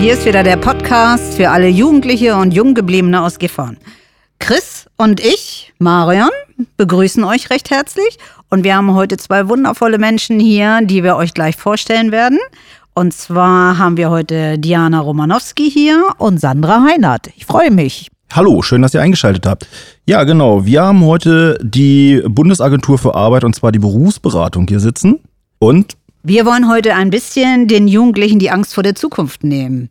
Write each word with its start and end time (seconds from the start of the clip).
Hier 0.00 0.12
ist 0.12 0.24
wieder 0.24 0.44
der 0.44 0.56
Podcast 0.56 1.34
für 1.34 1.50
alle 1.50 1.66
Jugendliche 1.66 2.36
und 2.36 2.54
Junggebliebene 2.54 3.20
aus 3.20 3.40
Gifhorn. 3.40 3.78
Chris 4.38 4.86
und 4.96 5.18
ich, 5.18 5.72
Marion, 5.80 6.30
begrüßen 6.76 7.24
euch 7.24 7.50
recht 7.50 7.72
herzlich 7.72 8.16
und 8.48 8.62
wir 8.62 8.76
haben 8.76 8.94
heute 8.94 9.16
zwei 9.16 9.48
wundervolle 9.48 9.98
Menschen 9.98 10.38
hier, 10.38 10.82
die 10.84 11.02
wir 11.02 11.16
euch 11.16 11.34
gleich 11.34 11.56
vorstellen 11.56 12.12
werden. 12.12 12.38
Und 12.94 13.12
zwar 13.12 13.76
haben 13.78 13.96
wir 13.96 14.08
heute 14.10 14.56
Diana 14.56 15.00
Romanowski 15.00 15.68
hier 15.68 16.10
und 16.18 16.40
Sandra 16.40 16.84
Heinert. 16.88 17.30
Ich 17.36 17.44
freue 17.44 17.72
mich. 17.72 18.08
Hallo, 18.32 18.62
schön, 18.62 18.82
dass 18.82 18.94
ihr 18.94 19.02
eingeschaltet 19.02 19.46
habt. 19.46 19.66
Ja, 20.06 20.22
genau. 20.22 20.64
Wir 20.64 20.82
haben 20.82 21.04
heute 21.04 21.58
die 21.60 22.22
Bundesagentur 22.24 22.98
für 22.98 23.16
Arbeit 23.16 23.42
und 23.42 23.56
zwar 23.56 23.72
die 23.72 23.80
Berufsberatung 23.80 24.68
hier 24.68 24.80
sitzen. 24.80 25.18
Und 25.58 25.96
wir 26.28 26.44
wollen 26.44 26.68
heute 26.68 26.94
ein 26.94 27.08
bisschen 27.08 27.68
den 27.68 27.88
Jugendlichen 27.88 28.38
die 28.38 28.50
Angst 28.50 28.74
vor 28.74 28.82
der 28.82 28.94
Zukunft 28.94 29.44
nehmen. 29.44 29.88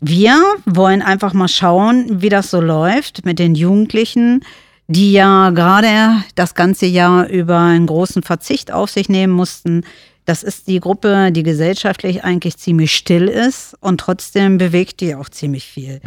Wir 0.00 0.42
wollen 0.66 1.02
einfach 1.02 1.34
mal 1.34 1.46
schauen, 1.46 2.20
wie 2.20 2.28
das 2.28 2.50
so 2.50 2.60
läuft 2.60 3.24
mit 3.24 3.38
den 3.38 3.54
Jugendlichen, 3.54 4.44
die 4.88 5.12
ja 5.12 5.50
gerade 5.50 6.24
das 6.34 6.56
ganze 6.56 6.86
Jahr 6.86 7.28
über 7.28 7.60
einen 7.60 7.86
großen 7.86 8.24
Verzicht 8.24 8.72
auf 8.72 8.90
sich 8.90 9.08
nehmen 9.08 9.32
mussten. 9.32 9.84
Das 10.24 10.42
ist 10.42 10.66
die 10.66 10.80
Gruppe, 10.80 11.30
die 11.30 11.44
gesellschaftlich 11.44 12.24
eigentlich 12.24 12.56
ziemlich 12.56 12.92
still 12.92 13.28
ist 13.28 13.76
und 13.78 14.00
trotzdem 14.00 14.58
bewegt 14.58 15.00
die 15.00 15.14
auch 15.14 15.28
ziemlich 15.28 15.64
viel. 15.64 16.00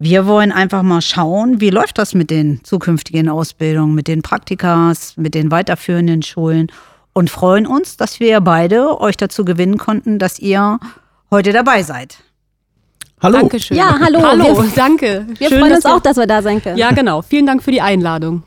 Wir 0.00 0.26
wollen 0.26 0.50
einfach 0.50 0.82
mal 0.82 1.00
schauen, 1.00 1.60
wie 1.60 1.70
läuft 1.70 1.98
das 1.98 2.12
mit 2.12 2.28
den 2.28 2.64
zukünftigen 2.64 3.28
Ausbildungen, 3.28 3.94
mit 3.94 4.08
den 4.08 4.22
Praktikas, 4.22 5.16
mit 5.16 5.34
den 5.34 5.52
weiterführenden 5.52 6.22
Schulen 6.22 6.72
und 7.12 7.30
freuen 7.30 7.66
uns, 7.66 7.96
dass 7.96 8.20
wir 8.20 8.40
beide 8.40 9.00
euch 9.00 9.16
dazu 9.16 9.44
gewinnen 9.44 9.78
konnten, 9.78 10.18
dass 10.18 10.38
ihr 10.38 10.78
heute 11.30 11.52
dabei 11.52 11.82
seid. 11.82 12.18
Hallo. 13.20 13.38
Dankeschön. 13.38 13.76
Ja, 13.76 13.98
hallo. 14.00 14.20
Hallo, 14.22 14.62
wir, 14.62 14.72
danke. 14.74 15.26
Wir 15.38 15.48
Schön, 15.48 15.60
freuen 15.60 15.72
uns 15.74 15.86
auch, 15.86 16.00
dass 16.00 16.16
wir 16.16 16.26
da 16.26 16.42
sein 16.42 16.60
können. 16.60 16.76
Ja, 16.76 16.90
genau. 16.90 17.22
Vielen 17.22 17.46
Dank 17.46 17.62
für 17.62 17.70
die 17.70 17.80
Einladung. 17.80 18.42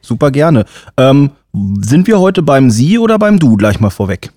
Super 0.00 0.32
gerne. 0.32 0.64
Ähm, 0.96 1.30
sind 1.80 2.08
wir 2.08 2.18
heute 2.18 2.42
beim 2.42 2.70
Sie 2.70 2.98
oder 2.98 3.18
beim 3.18 3.38
Du 3.38 3.56
gleich 3.56 3.78
mal 3.78 3.90
vorweg? 3.90 4.32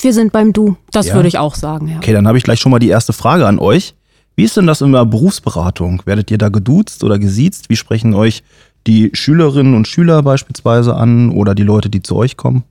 Wir 0.00 0.12
sind 0.12 0.32
beim 0.32 0.52
Du. 0.52 0.76
Das 0.90 1.06
ja. 1.06 1.14
würde 1.14 1.28
ich 1.28 1.38
auch 1.38 1.54
sagen, 1.54 1.88
ja. 1.88 1.96
Okay, 1.98 2.12
dann 2.12 2.26
habe 2.26 2.38
ich 2.38 2.44
gleich 2.44 2.60
schon 2.60 2.70
mal 2.70 2.78
die 2.78 2.88
erste 2.88 3.12
Frage 3.12 3.46
an 3.46 3.58
euch. 3.58 3.94
Wie 4.34 4.44
ist 4.44 4.56
denn 4.56 4.66
das 4.66 4.80
in 4.80 4.92
der 4.92 5.04
Berufsberatung? 5.04 6.02
Werdet 6.04 6.30
ihr 6.30 6.38
da 6.38 6.48
geduzt 6.48 7.04
oder 7.04 7.18
gesiezt? 7.18 7.70
Wie 7.70 7.76
sprechen 7.76 8.14
euch 8.14 8.42
die 8.86 9.10
Schülerinnen 9.12 9.74
und 9.74 9.86
Schüler 9.86 10.22
beispielsweise 10.22 10.94
an 10.94 11.30
oder 11.30 11.54
die 11.54 11.62
Leute, 11.62 11.90
die 11.90 12.02
zu 12.02 12.16
euch 12.16 12.36
kommen? 12.36 12.64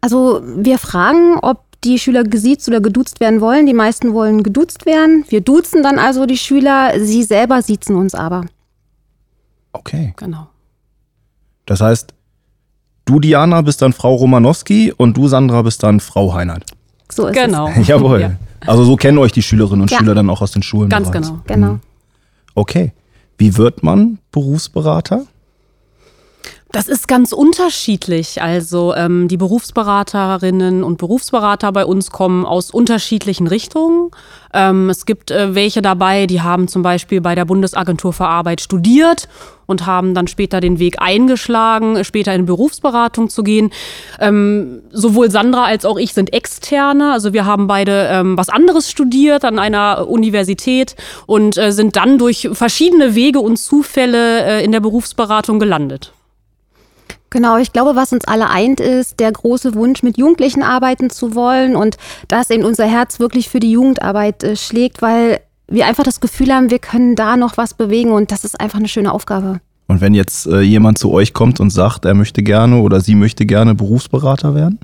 Also 0.00 0.42
wir 0.44 0.78
fragen, 0.78 1.38
ob 1.40 1.64
die 1.84 1.98
Schüler 1.98 2.24
gesiezt 2.24 2.68
oder 2.68 2.80
geduzt 2.80 3.20
werden 3.20 3.40
wollen. 3.40 3.66
Die 3.66 3.74
meisten 3.74 4.12
wollen 4.12 4.42
geduzt 4.42 4.86
werden. 4.86 5.24
Wir 5.28 5.40
duzen 5.40 5.82
dann 5.82 5.98
also 5.98 6.26
die 6.26 6.36
Schüler. 6.36 6.92
Sie 6.98 7.22
selber 7.22 7.62
siezen 7.62 7.96
uns 7.96 8.14
aber. 8.14 8.44
Okay. 9.72 10.12
Genau. 10.16 10.48
Das 11.66 11.80
heißt, 11.80 12.12
du 13.04 13.20
Diana 13.20 13.62
bist 13.62 13.80
dann 13.82 13.92
Frau 13.92 14.14
Romanowski 14.14 14.92
und 14.96 15.16
du 15.16 15.28
Sandra 15.28 15.62
bist 15.62 15.82
dann 15.82 16.00
Frau 16.00 16.34
Heinert. 16.34 16.64
So 17.10 17.26
ist 17.26 17.36
genau. 17.36 17.68
es. 17.68 17.86
Jawohl. 17.86 18.20
Ja. 18.20 18.32
Also 18.66 18.84
so 18.84 18.96
kennen 18.96 19.18
euch 19.18 19.32
die 19.32 19.42
Schülerinnen 19.42 19.82
und 19.82 19.90
ja. 19.90 19.98
Schüler 19.98 20.14
dann 20.14 20.28
auch 20.28 20.42
aus 20.42 20.52
den 20.52 20.62
Schulen. 20.62 20.90
Ganz 20.90 21.10
bereits. 21.10 21.28
genau. 21.28 21.40
Genau. 21.46 21.72
Mhm. 21.74 21.80
Okay. 22.54 22.92
Wie 23.38 23.56
wird 23.56 23.82
man 23.82 24.18
Berufsberater? 24.32 25.24
Das 26.72 26.86
ist 26.86 27.08
ganz 27.08 27.32
unterschiedlich. 27.32 28.40
Also 28.40 28.94
ähm, 28.94 29.26
die 29.26 29.36
Berufsberaterinnen 29.36 30.84
und 30.84 30.98
Berufsberater 30.98 31.72
bei 31.72 31.84
uns 31.84 32.12
kommen 32.12 32.46
aus 32.46 32.70
unterschiedlichen 32.70 33.48
Richtungen. 33.48 34.12
Ähm, 34.54 34.88
es 34.88 35.04
gibt 35.04 35.32
äh, 35.32 35.56
welche 35.56 35.82
dabei, 35.82 36.28
die 36.28 36.42
haben 36.42 36.68
zum 36.68 36.82
Beispiel 36.82 37.20
bei 37.20 37.34
der 37.34 37.44
Bundesagentur 37.44 38.12
für 38.12 38.26
Arbeit 38.26 38.60
studiert 38.60 39.28
und 39.66 39.86
haben 39.86 40.14
dann 40.14 40.28
später 40.28 40.60
den 40.60 40.78
Weg 40.78 41.02
eingeschlagen, 41.02 42.04
später 42.04 42.34
in 42.34 42.46
Berufsberatung 42.46 43.30
zu 43.30 43.42
gehen. 43.42 43.72
Ähm, 44.20 44.82
sowohl 44.92 45.28
Sandra 45.28 45.64
als 45.64 45.84
auch 45.84 45.98
ich 45.98 46.14
sind 46.14 46.32
Externe. 46.32 47.12
Also 47.12 47.32
wir 47.32 47.46
haben 47.46 47.66
beide 47.66 48.06
ähm, 48.12 48.38
was 48.38 48.48
anderes 48.48 48.88
studiert 48.88 49.44
an 49.44 49.58
einer 49.58 50.08
Universität 50.08 50.94
und 51.26 51.58
äh, 51.58 51.72
sind 51.72 51.96
dann 51.96 52.16
durch 52.16 52.48
verschiedene 52.52 53.16
Wege 53.16 53.40
und 53.40 53.56
Zufälle 53.56 54.44
äh, 54.44 54.64
in 54.64 54.70
der 54.70 54.80
Berufsberatung 54.80 55.58
gelandet. 55.58 56.12
Genau, 57.30 57.58
ich 57.58 57.72
glaube, 57.72 57.94
was 57.94 58.12
uns 58.12 58.24
alle 58.24 58.50
eint, 58.50 58.80
ist 58.80 59.20
der 59.20 59.30
große 59.30 59.74
Wunsch, 59.74 60.02
mit 60.02 60.18
Jugendlichen 60.18 60.64
arbeiten 60.64 61.10
zu 61.10 61.36
wollen 61.36 61.76
und 61.76 61.96
dass 62.26 62.50
eben 62.50 62.64
unser 62.64 62.86
Herz 62.86 63.20
wirklich 63.20 63.48
für 63.48 63.60
die 63.60 63.70
Jugendarbeit 63.70 64.42
äh, 64.42 64.56
schlägt, 64.56 65.00
weil 65.00 65.40
wir 65.68 65.86
einfach 65.86 66.02
das 66.02 66.20
Gefühl 66.20 66.52
haben, 66.52 66.70
wir 66.70 66.80
können 66.80 67.14
da 67.14 67.36
noch 67.36 67.56
was 67.56 67.74
bewegen 67.74 68.10
und 68.10 68.32
das 68.32 68.44
ist 68.44 68.60
einfach 68.60 68.80
eine 68.80 68.88
schöne 68.88 69.12
Aufgabe. 69.12 69.60
Und 69.86 70.00
wenn 70.00 70.14
jetzt 70.14 70.46
äh, 70.46 70.60
jemand 70.60 70.98
zu 70.98 71.12
euch 71.12 71.32
kommt 71.32 71.60
und 71.60 71.70
sagt, 71.70 72.04
er 72.04 72.14
möchte 72.14 72.42
gerne 72.42 72.80
oder 72.80 73.00
sie 73.00 73.14
möchte 73.14 73.46
gerne 73.46 73.74
Berufsberater 73.74 74.54
werden? 74.54 74.78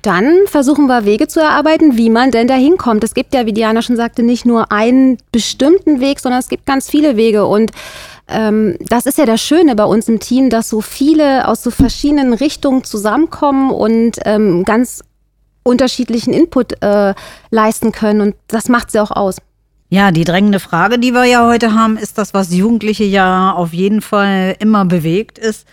Dann 0.00 0.46
versuchen 0.46 0.86
wir 0.86 1.04
Wege 1.04 1.28
zu 1.28 1.40
erarbeiten, 1.40 1.96
wie 1.96 2.10
man 2.10 2.30
denn 2.30 2.48
da 2.48 2.54
hinkommt. 2.54 3.04
Es 3.04 3.14
gibt 3.14 3.34
ja, 3.34 3.46
wie 3.46 3.52
Diana 3.52 3.82
schon 3.82 3.96
sagte, 3.96 4.22
nicht 4.22 4.46
nur 4.46 4.72
einen 4.72 5.18
bestimmten 5.32 6.00
Weg, 6.00 6.20
sondern 6.20 6.40
es 6.40 6.48
gibt 6.48 6.66
ganz 6.66 6.88
viele 6.88 7.16
Wege. 7.16 7.46
Und 7.46 7.70
ähm, 8.28 8.76
das 8.80 9.06
ist 9.06 9.18
ja 9.18 9.26
das 9.26 9.40
Schöne 9.40 9.74
bei 9.74 9.84
uns 9.84 10.08
im 10.08 10.20
Team, 10.20 10.50
dass 10.50 10.68
so 10.68 10.80
viele 10.80 11.48
aus 11.48 11.62
so 11.62 11.70
verschiedenen 11.70 12.32
Richtungen 12.32 12.84
zusammenkommen 12.84 13.70
und 13.70 14.18
ähm, 14.24 14.64
ganz 14.64 15.02
unterschiedlichen 15.62 16.32
Input 16.32 16.82
äh, 16.82 17.14
leisten 17.50 17.92
können. 17.92 18.20
Und 18.20 18.36
das 18.48 18.68
macht 18.68 18.90
sie 18.90 19.00
auch 19.00 19.10
aus. 19.10 19.36
Ja, 19.90 20.10
die 20.10 20.24
drängende 20.24 20.60
Frage, 20.60 20.98
die 20.98 21.12
wir 21.12 21.24
ja 21.24 21.46
heute 21.46 21.72
haben, 21.74 21.96
ist 21.96 22.18
das, 22.18 22.34
was 22.34 22.52
Jugendliche 22.52 23.04
ja 23.04 23.52
auf 23.52 23.72
jeden 23.72 24.02
Fall 24.02 24.56
immer 24.58 24.84
bewegt, 24.84 25.38
ist, 25.38 25.66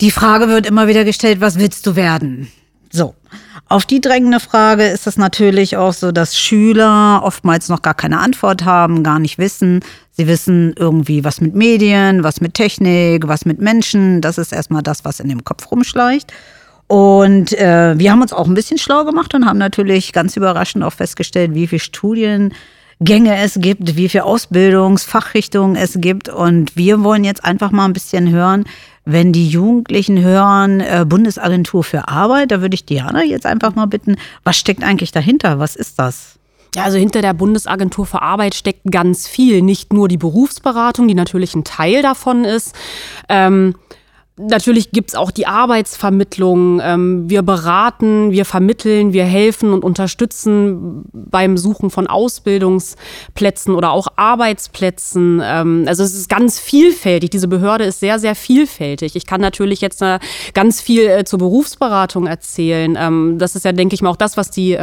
die 0.00 0.10
Frage 0.10 0.48
wird 0.48 0.66
immer 0.66 0.88
wieder 0.88 1.04
gestellt, 1.04 1.40
was 1.40 1.58
willst 1.58 1.86
du 1.86 1.96
werden? 1.96 2.50
So. 2.96 3.14
Auf 3.68 3.84
die 3.84 4.00
drängende 4.00 4.40
Frage 4.40 4.86
ist 4.86 5.06
es 5.06 5.18
natürlich 5.18 5.76
auch 5.76 5.92
so, 5.92 6.12
dass 6.12 6.38
Schüler 6.38 7.20
oftmals 7.22 7.68
noch 7.68 7.82
gar 7.82 7.92
keine 7.92 8.20
Antwort 8.20 8.64
haben, 8.64 9.02
gar 9.02 9.18
nicht 9.18 9.36
wissen. 9.36 9.80
Sie 10.12 10.26
wissen 10.26 10.72
irgendwie, 10.78 11.22
was 11.22 11.42
mit 11.42 11.54
Medien, 11.54 12.24
was 12.24 12.40
mit 12.40 12.54
Technik, 12.54 13.28
was 13.28 13.44
mit 13.44 13.60
Menschen. 13.60 14.22
Das 14.22 14.38
ist 14.38 14.50
erstmal 14.50 14.82
das, 14.82 15.04
was 15.04 15.20
in 15.20 15.28
dem 15.28 15.44
Kopf 15.44 15.70
rumschleicht. 15.70 16.32
Und 16.86 17.52
äh, 17.52 17.98
wir 17.98 18.12
haben 18.12 18.22
uns 18.22 18.32
auch 18.32 18.46
ein 18.46 18.54
bisschen 18.54 18.78
schlau 18.78 19.04
gemacht 19.04 19.34
und 19.34 19.44
haben 19.44 19.58
natürlich 19.58 20.14
ganz 20.14 20.36
überraschend 20.38 20.82
auch 20.82 20.94
festgestellt, 20.94 21.52
wie 21.52 21.66
viele 21.66 21.80
Studiengänge 22.96 23.36
es 23.36 23.58
gibt, 23.60 23.96
wie 23.96 24.08
viele 24.08 24.24
Ausbildungsfachrichtungen 24.24 25.76
es 25.76 25.98
gibt. 26.00 26.28
Und 26.28 26.76
wir 26.76 27.04
wollen 27.04 27.24
jetzt 27.24 27.44
einfach 27.44 27.70
mal 27.70 27.84
ein 27.84 27.92
bisschen 27.92 28.30
hören, 28.30 28.64
wenn 29.04 29.32
die 29.32 29.48
Jugendlichen 29.48 30.20
hören, 30.20 30.80
äh, 30.80 31.04
Bundesagentur 31.06 31.84
für 31.84 32.08
Arbeit, 32.08 32.50
da 32.50 32.60
würde 32.60 32.74
ich 32.74 32.86
Diana 32.86 33.22
jetzt 33.22 33.46
einfach 33.46 33.74
mal 33.74 33.86
bitten, 33.86 34.16
was 34.42 34.56
steckt 34.56 34.82
eigentlich 34.82 35.12
dahinter? 35.12 35.58
Was 35.58 35.76
ist 35.76 35.98
das? 35.98 36.38
Ja, 36.74 36.84
also 36.84 36.98
hinter 36.98 37.22
der 37.22 37.32
Bundesagentur 37.32 38.04
für 38.04 38.22
Arbeit 38.22 38.54
steckt 38.54 38.90
ganz 38.90 39.28
viel. 39.28 39.62
Nicht 39.62 39.92
nur 39.92 40.08
die 40.08 40.18
Berufsberatung, 40.18 41.06
die 41.06 41.14
natürlich 41.14 41.54
ein 41.54 41.64
Teil 41.64 42.02
davon 42.02 42.44
ist. 42.44 42.74
Ähm, 43.28 43.76
Natürlich 44.38 44.90
gibt's 44.90 45.14
auch 45.14 45.30
die 45.30 45.46
Arbeitsvermittlung. 45.46 46.78
Ähm, 46.82 47.30
wir 47.30 47.40
beraten, 47.42 48.32
wir 48.32 48.44
vermitteln, 48.44 49.14
wir 49.14 49.24
helfen 49.24 49.72
und 49.72 49.82
unterstützen 49.82 51.04
beim 51.12 51.56
Suchen 51.56 51.88
von 51.88 52.06
Ausbildungsplätzen 52.06 53.74
oder 53.74 53.92
auch 53.92 54.08
Arbeitsplätzen. 54.16 55.40
Ähm, 55.42 55.84
also 55.88 56.02
es 56.02 56.14
ist 56.14 56.28
ganz 56.28 56.60
vielfältig. 56.60 57.30
Diese 57.30 57.48
Behörde 57.48 57.84
ist 57.84 58.00
sehr, 58.00 58.18
sehr 58.18 58.34
vielfältig. 58.34 59.16
Ich 59.16 59.24
kann 59.24 59.40
natürlich 59.40 59.80
jetzt 59.80 60.02
äh, 60.02 60.18
ganz 60.52 60.82
viel 60.82 61.06
äh, 61.06 61.24
zur 61.24 61.38
Berufsberatung 61.38 62.26
erzählen. 62.26 62.94
Ähm, 63.00 63.38
das 63.38 63.56
ist 63.56 63.64
ja, 63.64 63.72
denke 63.72 63.94
ich 63.94 64.02
mal, 64.02 64.10
auch 64.10 64.16
das, 64.16 64.36
was 64.36 64.50
die 64.50 64.76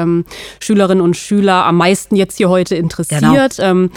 Schülerinnen 0.60 1.04
und 1.04 1.16
Schüler 1.16 1.66
am 1.66 1.78
meisten 1.78 2.16
jetzt 2.16 2.38
hier 2.38 2.50
heute 2.50 2.76
interessiert. 2.76 3.58
Genau. 3.58 3.90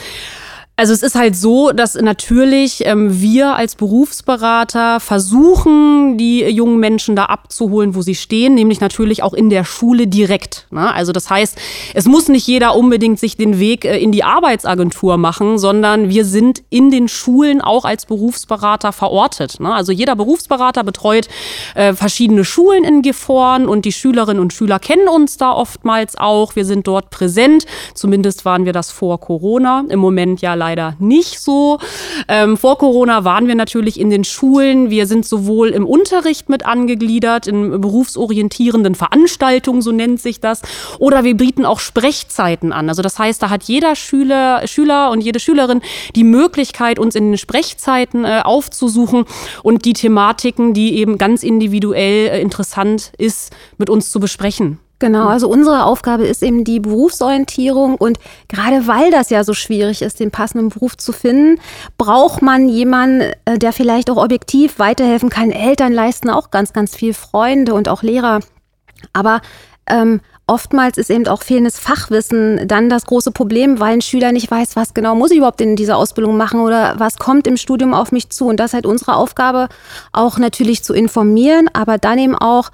Also 0.78 0.92
es 0.92 1.02
ist 1.02 1.14
halt 1.14 1.34
so, 1.34 1.72
dass 1.72 1.94
natürlich 1.94 2.84
ähm, 2.84 3.22
wir 3.22 3.56
als 3.56 3.76
Berufsberater 3.76 5.00
versuchen, 5.00 6.18
die 6.18 6.44
jungen 6.44 6.78
Menschen 6.78 7.16
da 7.16 7.24
abzuholen, 7.24 7.94
wo 7.94 8.02
sie 8.02 8.14
stehen, 8.14 8.52
nämlich 8.52 8.82
natürlich 8.82 9.22
auch 9.22 9.32
in 9.32 9.48
der 9.48 9.64
Schule 9.64 10.06
direkt. 10.06 10.66
Ne? 10.70 10.92
Also 10.92 11.12
das 11.12 11.30
heißt, 11.30 11.58
es 11.94 12.04
muss 12.04 12.28
nicht 12.28 12.46
jeder 12.46 12.76
unbedingt 12.76 13.18
sich 13.18 13.38
den 13.38 13.58
Weg 13.58 13.86
äh, 13.86 13.96
in 13.96 14.12
die 14.12 14.22
Arbeitsagentur 14.22 15.16
machen, 15.16 15.56
sondern 15.56 16.10
wir 16.10 16.26
sind 16.26 16.62
in 16.68 16.90
den 16.90 17.08
Schulen 17.08 17.62
auch 17.62 17.86
als 17.86 18.04
Berufsberater 18.04 18.92
verortet. 18.92 19.58
Ne? 19.60 19.72
Also 19.72 19.92
jeder 19.92 20.14
Berufsberater 20.14 20.84
betreut 20.84 21.26
äh, 21.74 21.94
verschiedene 21.94 22.44
Schulen 22.44 22.84
in 22.84 23.00
Gifhorn 23.00 23.66
und 23.66 23.86
die 23.86 23.92
Schülerinnen 23.92 24.42
und 24.42 24.52
Schüler 24.52 24.78
kennen 24.78 25.08
uns 25.08 25.38
da 25.38 25.52
oftmals 25.52 26.18
auch. 26.18 26.54
Wir 26.54 26.66
sind 26.66 26.86
dort 26.86 27.08
präsent. 27.08 27.64
Zumindest 27.94 28.44
waren 28.44 28.66
wir 28.66 28.74
das 28.74 28.90
vor 28.90 29.18
Corona. 29.18 29.82
Im 29.88 30.00
Moment 30.00 30.42
ja 30.42 30.52
leider 30.52 30.65
leider 30.66 30.96
nicht 30.98 31.38
so. 31.38 31.78
Ähm, 32.26 32.56
vor 32.56 32.76
Corona 32.78 33.22
waren 33.22 33.46
wir 33.46 33.54
natürlich 33.54 34.00
in 34.00 34.10
den 34.10 34.24
Schulen. 34.24 34.90
Wir 34.90 35.06
sind 35.06 35.24
sowohl 35.24 35.68
im 35.68 35.86
Unterricht 35.86 36.48
mit 36.48 36.66
angegliedert, 36.66 37.46
in 37.46 37.80
berufsorientierenden 37.80 38.96
Veranstaltungen, 38.96 39.80
so 39.80 39.92
nennt 39.92 40.20
sich 40.20 40.40
das, 40.40 40.62
oder 40.98 41.22
wir 41.22 41.36
bieten 41.36 41.64
auch 41.64 41.78
Sprechzeiten 41.78 42.72
an. 42.72 42.88
Also 42.88 43.02
das 43.02 43.16
heißt, 43.18 43.40
da 43.40 43.48
hat 43.48 43.64
jeder 43.64 43.94
Schüler, 43.94 44.66
Schüler 44.66 45.10
und 45.12 45.20
jede 45.20 45.38
Schülerin 45.38 45.82
die 46.16 46.24
Möglichkeit, 46.24 46.98
uns 46.98 47.14
in 47.14 47.30
den 47.30 47.38
Sprechzeiten 47.38 48.24
äh, 48.24 48.40
aufzusuchen 48.42 49.24
und 49.62 49.84
die 49.84 49.92
Thematiken, 49.92 50.74
die 50.74 50.96
eben 50.96 51.16
ganz 51.16 51.44
individuell 51.44 52.28
äh, 52.28 52.40
interessant 52.40 53.12
ist, 53.18 53.54
mit 53.78 53.88
uns 53.88 54.10
zu 54.10 54.18
besprechen. 54.18 54.80
Genau, 54.98 55.28
also 55.28 55.48
unsere 55.48 55.84
Aufgabe 55.84 56.24
ist 56.24 56.42
eben 56.42 56.64
die 56.64 56.80
Berufsorientierung 56.80 57.96
und 57.96 58.18
gerade 58.48 58.86
weil 58.86 59.10
das 59.10 59.28
ja 59.28 59.44
so 59.44 59.52
schwierig 59.52 60.00
ist, 60.00 60.20
den 60.20 60.30
passenden 60.30 60.70
Beruf 60.70 60.96
zu 60.96 61.12
finden, 61.12 61.60
braucht 61.98 62.40
man 62.40 62.70
jemanden, 62.70 63.32
äh, 63.44 63.58
der 63.58 63.74
vielleicht 63.74 64.08
auch 64.08 64.16
objektiv 64.16 64.78
weiterhelfen 64.78 65.28
kann. 65.28 65.50
Eltern 65.50 65.92
leisten 65.92 66.30
auch 66.30 66.50
ganz, 66.50 66.72
ganz 66.72 66.96
viel 66.96 67.12
Freunde 67.12 67.74
und 67.74 67.90
auch 67.90 68.02
Lehrer. 68.02 68.40
Aber 69.12 69.42
ähm, 69.86 70.22
oftmals 70.46 70.96
ist 70.96 71.10
eben 71.10 71.28
auch 71.28 71.42
fehlendes 71.42 71.78
Fachwissen 71.78 72.66
dann 72.66 72.88
das 72.88 73.04
große 73.04 73.32
Problem, 73.32 73.80
weil 73.80 73.94
ein 73.94 74.00
Schüler 74.00 74.32
nicht 74.32 74.50
weiß, 74.50 74.76
was 74.76 74.94
genau 74.94 75.14
muss 75.14 75.30
ich 75.30 75.38
überhaupt 75.38 75.60
in 75.60 75.76
dieser 75.76 75.98
Ausbildung 75.98 76.38
machen 76.38 76.60
oder 76.60 76.94
was 76.98 77.18
kommt 77.18 77.46
im 77.46 77.58
Studium 77.58 77.92
auf 77.92 78.12
mich 78.12 78.30
zu. 78.30 78.46
Und 78.46 78.58
das 78.58 78.70
ist 78.70 78.74
halt 78.74 78.86
unsere 78.86 79.16
Aufgabe, 79.16 79.68
auch 80.12 80.38
natürlich 80.38 80.82
zu 80.82 80.94
informieren, 80.94 81.68
aber 81.74 81.98
dann 81.98 82.18
eben 82.18 82.34
auch 82.34 82.70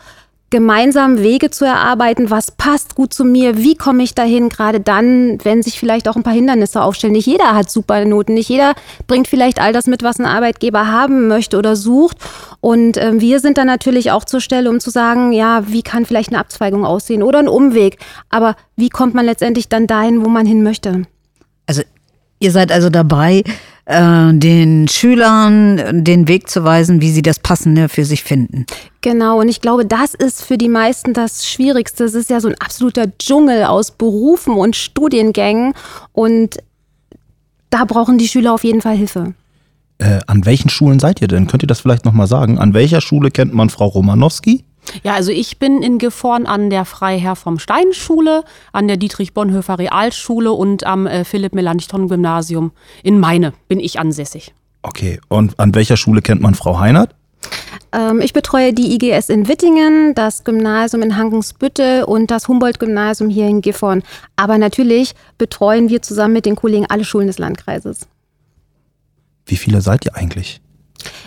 gemeinsam 0.52 1.18
Wege 1.18 1.50
zu 1.50 1.64
erarbeiten, 1.64 2.30
was 2.30 2.52
passt 2.52 2.94
gut 2.94 3.12
zu 3.12 3.24
mir, 3.24 3.58
wie 3.58 3.74
komme 3.74 4.04
ich 4.04 4.14
dahin, 4.14 4.48
gerade 4.48 4.78
dann, 4.78 5.38
wenn 5.42 5.62
sich 5.62 5.80
vielleicht 5.80 6.06
auch 6.06 6.14
ein 6.14 6.22
paar 6.22 6.32
Hindernisse 6.32 6.80
aufstellen. 6.80 7.14
Nicht 7.14 7.26
jeder 7.26 7.56
hat 7.56 7.70
super 7.70 8.04
Noten, 8.04 8.34
nicht 8.34 8.48
jeder 8.48 8.74
bringt 9.08 9.26
vielleicht 9.26 9.60
all 9.60 9.72
das 9.72 9.88
mit, 9.88 10.04
was 10.04 10.20
ein 10.20 10.26
Arbeitgeber 10.26 10.86
haben 10.86 11.26
möchte 11.26 11.58
oder 11.58 11.74
sucht. 11.74 12.18
Und 12.60 12.98
äh, 12.98 13.20
wir 13.20 13.40
sind 13.40 13.58
dann 13.58 13.66
natürlich 13.66 14.12
auch 14.12 14.24
zur 14.24 14.40
Stelle, 14.40 14.70
um 14.70 14.78
zu 14.78 14.90
sagen, 14.90 15.32
ja, 15.32 15.64
wie 15.66 15.82
kann 15.82 16.06
vielleicht 16.06 16.28
eine 16.28 16.38
Abzweigung 16.38 16.84
aussehen 16.84 17.24
oder 17.24 17.40
ein 17.40 17.48
Umweg. 17.48 17.98
Aber 18.30 18.54
wie 18.76 18.90
kommt 18.90 19.14
man 19.14 19.24
letztendlich 19.24 19.68
dann 19.68 19.88
dahin, 19.88 20.24
wo 20.24 20.28
man 20.28 20.46
hin 20.46 20.62
möchte? 20.62 21.02
Also 21.66 21.82
ihr 22.38 22.52
seid 22.52 22.70
also 22.70 22.90
dabei, 22.90 23.42
den 23.84 24.86
Schülern 24.86 26.04
den 26.04 26.28
Weg 26.28 26.48
zu 26.48 26.62
weisen, 26.62 27.00
wie 27.00 27.10
sie 27.10 27.22
das 27.22 27.40
Passende 27.40 27.88
für 27.88 28.04
sich 28.04 28.22
finden. 28.22 28.64
Genau, 29.00 29.40
und 29.40 29.48
ich 29.48 29.60
glaube, 29.60 29.84
das 29.84 30.14
ist 30.14 30.44
für 30.44 30.56
die 30.56 30.68
meisten 30.68 31.14
das 31.14 31.48
Schwierigste. 31.48 32.04
Es 32.04 32.14
ist 32.14 32.30
ja 32.30 32.40
so 32.40 32.46
ein 32.46 32.54
absoluter 32.60 33.06
Dschungel 33.18 33.64
aus 33.64 33.90
Berufen 33.90 34.54
und 34.54 34.76
Studiengängen 34.76 35.74
und 36.12 36.58
da 37.70 37.84
brauchen 37.84 38.18
die 38.18 38.28
Schüler 38.28 38.52
auf 38.52 38.62
jeden 38.62 38.82
Fall 38.82 38.96
Hilfe. 38.96 39.34
Äh, 39.98 40.20
an 40.26 40.46
welchen 40.46 40.68
Schulen 40.68 41.00
seid 41.00 41.20
ihr 41.20 41.28
denn? 41.28 41.46
Könnt 41.46 41.64
ihr 41.64 41.68
das 41.68 41.80
vielleicht 41.80 42.04
nochmal 42.04 42.26
sagen? 42.26 42.58
An 42.58 42.74
welcher 42.74 43.00
Schule 43.00 43.30
kennt 43.30 43.54
man 43.54 43.70
Frau 43.70 43.86
Romanowski? 43.86 44.64
Ja, 45.02 45.14
also 45.14 45.30
ich 45.30 45.58
bin 45.58 45.82
in 45.82 45.98
Gifhorn 45.98 46.46
an 46.46 46.70
der 46.70 46.84
Freiherr 46.84 47.36
vom 47.36 47.58
Stein 47.58 47.92
Schule, 47.92 48.44
an 48.72 48.88
der 48.88 48.96
Dietrich 48.96 49.32
Bonhoeffer 49.32 49.78
Realschule 49.78 50.52
und 50.52 50.84
am 50.84 51.06
äh, 51.06 51.24
Philipp 51.24 51.54
Melanchthon 51.54 52.08
Gymnasium 52.08 52.72
in 53.02 53.18
Meine 53.18 53.52
bin 53.68 53.80
ich 53.80 53.98
ansässig. 53.98 54.52
Okay, 54.82 55.20
und 55.28 55.58
an 55.58 55.74
welcher 55.74 55.96
Schule 55.96 56.22
kennt 56.22 56.40
man 56.40 56.54
Frau 56.54 56.78
Heinert? 56.78 57.14
Ähm, 57.92 58.20
ich 58.20 58.32
betreue 58.32 58.72
die 58.72 58.94
IGS 58.94 59.28
in 59.28 59.48
Wittingen, 59.48 60.14
das 60.14 60.44
Gymnasium 60.44 61.02
in 61.02 61.16
Hankensbüttel 61.16 62.04
und 62.04 62.30
das 62.30 62.48
Humboldt-Gymnasium 62.48 63.30
hier 63.30 63.48
in 63.48 63.60
Gifhorn. 63.60 64.02
Aber 64.36 64.58
natürlich 64.58 65.14
betreuen 65.38 65.88
wir 65.88 66.02
zusammen 66.02 66.34
mit 66.34 66.46
den 66.46 66.56
Kollegen 66.56 66.86
alle 66.88 67.04
Schulen 67.04 67.28
des 67.28 67.38
Landkreises. 67.38 68.08
Wie 69.46 69.56
viele 69.56 69.80
seid 69.80 70.04
ihr 70.04 70.16
eigentlich? 70.16 70.60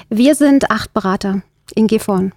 Wir 0.10 0.36
sind 0.36 0.72
acht 0.72 0.94
Berater 0.94 1.42
in 1.76 1.88
Gifhorn 1.88 2.34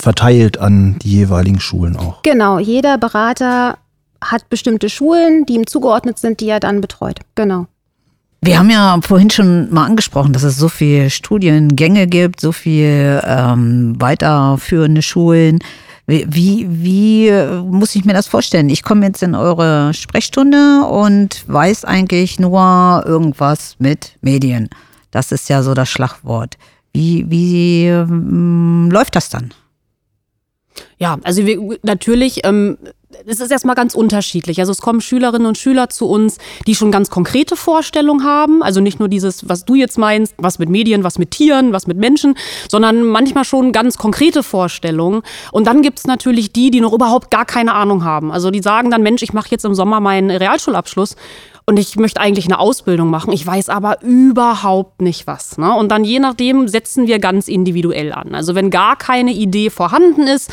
verteilt 0.00 0.58
an 0.58 0.98
die 1.00 1.10
jeweiligen 1.10 1.60
Schulen 1.60 1.96
auch. 1.96 2.22
Genau, 2.22 2.58
jeder 2.58 2.98
Berater 2.98 3.78
hat 4.22 4.48
bestimmte 4.50 4.88
Schulen, 4.88 5.46
die 5.46 5.54
ihm 5.54 5.66
zugeordnet 5.66 6.18
sind, 6.18 6.40
die 6.40 6.48
er 6.48 6.60
dann 6.60 6.80
betreut. 6.80 7.20
Genau. 7.34 7.66
Wir 8.42 8.58
haben 8.58 8.70
ja 8.70 8.98
vorhin 9.02 9.28
schon 9.28 9.72
mal 9.72 9.84
angesprochen, 9.84 10.32
dass 10.32 10.44
es 10.44 10.56
so 10.56 10.68
viele 10.70 11.10
Studiengänge 11.10 12.06
gibt, 12.06 12.40
so 12.40 12.52
viele 12.52 13.22
ähm, 13.26 14.00
weiterführende 14.00 15.02
Schulen. 15.02 15.58
Wie, 16.06 16.26
wie, 16.28 16.66
wie 16.68 17.32
muss 17.70 17.94
ich 17.94 18.06
mir 18.06 18.14
das 18.14 18.26
vorstellen? 18.26 18.70
Ich 18.70 18.82
komme 18.82 19.06
jetzt 19.06 19.22
in 19.22 19.34
eure 19.34 19.92
Sprechstunde 19.92 20.84
und 20.86 21.44
weiß 21.48 21.84
eigentlich 21.84 22.40
nur 22.40 23.04
irgendwas 23.06 23.76
mit 23.78 24.16
Medien. 24.22 24.70
Das 25.10 25.32
ist 25.32 25.48
ja 25.50 25.62
so 25.62 25.74
das 25.74 25.90
Schlagwort. 25.90 26.56
Wie, 26.94 27.26
wie 27.28 27.86
ähm, 27.86 28.88
läuft 28.90 29.16
das 29.16 29.28
dann? 29.28 29.52
Ja, 31.00 31.18
also 31.24 31.46
wir, 31.46 31.78
natürlich, 31.82 32.44
ähm, 32.44 32.76
es 33.26 33.40
ist 33.40 33.50
erstmal 33.50 33.74
ganz 33.74 33.94
unterschiedlich. 33.94 34.60
Also 34.60 34.70
es 34.70 34.82
kommen 34.82 35.00
Schülerinnen 35.00 35.46
und 35.46 35.56
Schüler 35.56 35.88
zu 35.88 36.06
uns, 36.06 36.36
die 36.66 36.74
schon 36.74 36.92
ganz 36.92 37.08
konkrete 37.08 37.56
Vorstellungen 37.56 38.22
haben. 38.22 38.62
Also 38.62 38.80
nicht 38.82 38.98
nur 38.98 39.08
dieses, 39.08 39.48
was 39.48 39.64
du 39.64 39.74
jetzt 39.74 39.96
meinst, 39.96 40.34
was 40.36 40.58
mit 40.58 40.68
Medien, 40.68 41.02
was 41.02 41.18
mit 41.18 41.30
Tieren, 41.30 41.72
was 41.72 41.86
mit 41.86 41.96
Menschen, 41.96 42.34
sondern 42.68 43.02
manchmal 43.02 43.44
schon 43.46 43.72
ganz 43.72 43.96
konkrete 43.96 44.42
Vorstellungen. 44.42 45.22
Und 45.52 45.66
dann 45.66 45.80
gibt's 45.80 46.06
natürlich 46.06 46.52
die, 46.52 46.70
die 46.70 46.82
noch 46.82 46.92
überhaupt 46.92 47.30
gar 47.30 47.46
keine 47.46 47.72
Ahnung 47.72 48.04
haben. 48.04 48.30
Also 48.30 48.50
die 48.50 48.60
sagen 48.60 48.90
dann, 48.90 49.02
Mensch, 49.02 49.22
ich 49.22 49.32
mache 49.32 49.48
jetzt 49.50 49.64
im 49.64 49.74
Sommer 49.74 50.00
meinen 50.00 50.30
Realschulabschluss 50.30 51.16
und 51.70 51.78
ich 51.78 51.94
möchte 51.94 52.20
eigentlich 52.20 52.46
eine 52.46 52.58
Ausbildung 52.58 53.10
machen. 53.10 53.32
Ich 53.32 53.46
weiß 53.46 53.68
aber 53.68 54.02
überhaupt 54.02 55.00
nicht 55.00 55.28
was. 55.28 55.56
Ne? 55.56 55.72
Und 55.72 55.88
dann 55.92 56.02
je 56.02 56.18
nachdem 56.18 56.66
setzen 56.66 57.06
wir 57.06 57.20
ganz 57.20 57.46
individuell 57.46 58.12
an. 58.12 58.34
Also 58.34 58.56
wenn 58.56 58.70
gar 58.70 58.96
keine 58.96 59.32
Idee 59.32 59.70
vorhanden 59.70 60.26
ist, 60.26 60.50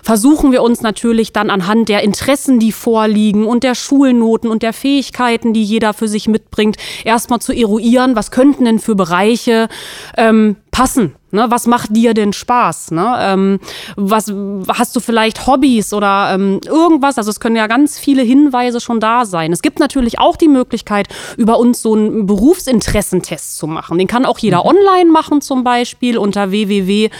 versuchen 0.00 0.52
wir 0.52 0.62
uns 0.62 0.80
natürlich 0.80 1.32
dann 1.32 1.50
anhand 1.50 1.88
der 1.88 2.04
Interessen, 2.04 2.60
die 2.60 2.70
vorliegen 2.70 3.46
und 3.46 3.64
der 3.64 3.74
Schulnoten 3.74 4.48
und 4.48 4.62
der 4.62 4.72
Fähigkeiten, 4.72 5.54
die 5.54 5.64
jeder 5.64 5.92
für 5.92 6.06
sich 6.06 6.28
mitbringt, 6.28 6.76
erstmal 7.04 7.40
zu 7.40 7.52
eruieren, 7.52 8.14
was 8.14 8.30
könnten 8.30 8.64
denn 8.64 8.78
für 8.78 8.94
Bereiche 8.94 9.68
ähm, 10.16 10.54
passen 10.70 11.16
Ne, 11.32 11.46
was 11.48 11.66
macht 11.66 11.94
dir 11.94 12.12
denn 12.12 12.32
Spaß? 12.32 12.90
Ne? 12.90 13.16
Ähm, 13.20 13.60
was 13.96 14.32
hast 14.68 14.96
du 14.96 15.00
vielleicht 15.00 15.46
Hobbys 15.46 15.92
oder 15.92 16.32
ähm, 16.34 16.60
irgendwas? 16.66 17.18
Also 17.18 17.30
es 17.30 17.38
können 17.38 17.56
ja 17.56 17.68
ganz 17.68 17.98
viele 17.98 18.22
Hinweise 18.22 18.80
schon 18.80 18.98
da 18.98 19.24
sein. 19.24 19.52
Es 19.52 19.62
gibt 19.62 19.78
natürlich 19.78 20.18
auch 20.18 20.36
die 20.36 20.48
Möglichkeit, 20.48 21.08
über 21.36 21.58
uns 21.58 21.82
so 21.82 21.94
einen 21.94 22.26
Berufsinteressentest 22.26 23.56
zu 23.58 23.66
machen. 23.68 23.98
Den 23.98 24.08
kann 24.08 24.24
auch 24.26 24.38
jeder 24.38 24.64
mhm. 24.64 24.70
online 24.70 25.10
machen, 25.10 25.40
zum 25.40 25.62
Beispiel 25.62 26.18
unter 26.18 26.50
www.check-u.de. 26.50 27.10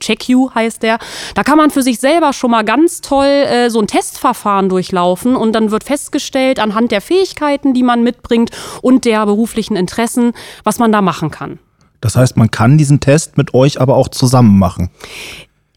CheckU 0.00 0.50
heißt 0.54 0.82
der. 0.82 0.98
Da 1.34 1.44
kann 1.44 1.58
man 1.58 1.70
für 1.70 1.82
sich 1.82 2.00
selber 2.00 2.32
schon 2.32 2.50
mal 2.50 2.64
ganz 2.64 3.02
toll 3.02 3.26
äh, 3.26 3.68
so 3.68 3.80
ein 3.80 3.86
Testverfahren 3.86 4.68
durchlaufen 4.68 5.36
und 5.36 5.52
dann 5.52 5.70
wird 5.70 5.84
festgestellt 5.84 6.58
anhand 6.58 6.90
der 6.90 7.02
Fähigkeiten, 7.02 7.74
die 7.74 7.82
man 7.82 8.02
mitbringt 8.02 8.50
und 8.82 9.04
der 9.04 9.26
beruflichen 9.26 9.76
Interessen, 9.76 10.32
was 10.64 10.78
man 10.78 10.90
da 10.90 11.02
machen 11.10 11.32
kann. 11.32 11.58
Das 12.00 12.14
heißt, 12.14 12.36
man 12.36 12.52
kann 12.52 12.78
diesen 12.78 13.00
Test 13.00 13.36
mit 13.36 13.52
euch 13.52 13.80
aber 13.80 13.96
auch 13.96 14.06
zusammen 14.06 14.60
machen. 14.60 14.90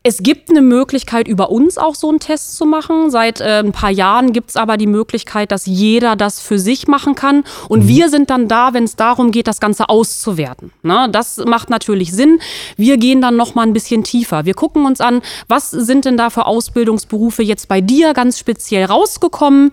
Es 0.06 0.22
gibt 0.22 0.50
eine 0.50 0.62
Möglichkeit, 0.62 1.28
über 1.30 1.50
uns 1.50 1.78
auch 1.78 1.96
so 1.96 2.10
einen 2.10 2.20
Test 2.20 2.58
zu 2.58 2.66
machen. 2.66 3.10
Seit 3.10 3.40
äh, 3.40 3.64
ein 3.64 3.72
paar 3.72 3.90
Jahren 3.90 4.32
gibt 4.32 4.50
es 4.50 4.58
aber 4.58 4.76
die 4.76 4.86
Möglichkeit, 4.86 5.52
dass 5.52 5.66
jeder 5.66 6.16
das 6.16 6.40
für 6.40 6.60
sich 6.60 6.88
machen 6.88 7.16
kann. 7.16 7.46
Und 7.70 7.86
mhm. 7.86 7.88
wir 7.88 8.10
sind 8.10 8.30
dann 8.30 8.48
da, 8.48 8.74
wenn 8.74 8.84
es 8.84 8.96
darum 8.96 9.32
geht, 9.32 9.48
das 9.48 9.60
Ganze 9.60 9.88
auszuwerten. 9.88 10.72
Na, 10.84 11.08
das 11.08 11.38
macht 11.38 11.70
natürlich 11.70 12.12
Sinn. 12.12 12.40
Wir 12.76 12.98
gehen 12.98 13.22
dann 13.22 13.38
noch 13.38 13.56
mal 13.56 13.64
ein 13.64 13.74
bisschen 13.74 14.04
tiefer. 14.04 14.44
Wir 14.44 14.54
gucken 14.54 14.86
uns 14.86 15.00
an, 15.02 15.22
was 15.48 15.72
sind 15.72 16.04
denn 16.04 16.18
da 16.18 16.30
für 16.30 16.46
Ausbildungsberufe 16.46 17.42
jetzt 17.42 17.70
bei 17.70 17.80
dir 17.80 18.14
ganz 18.14 18.38
speziell 18.38 18.84
rausgekommen. 18.84 19.72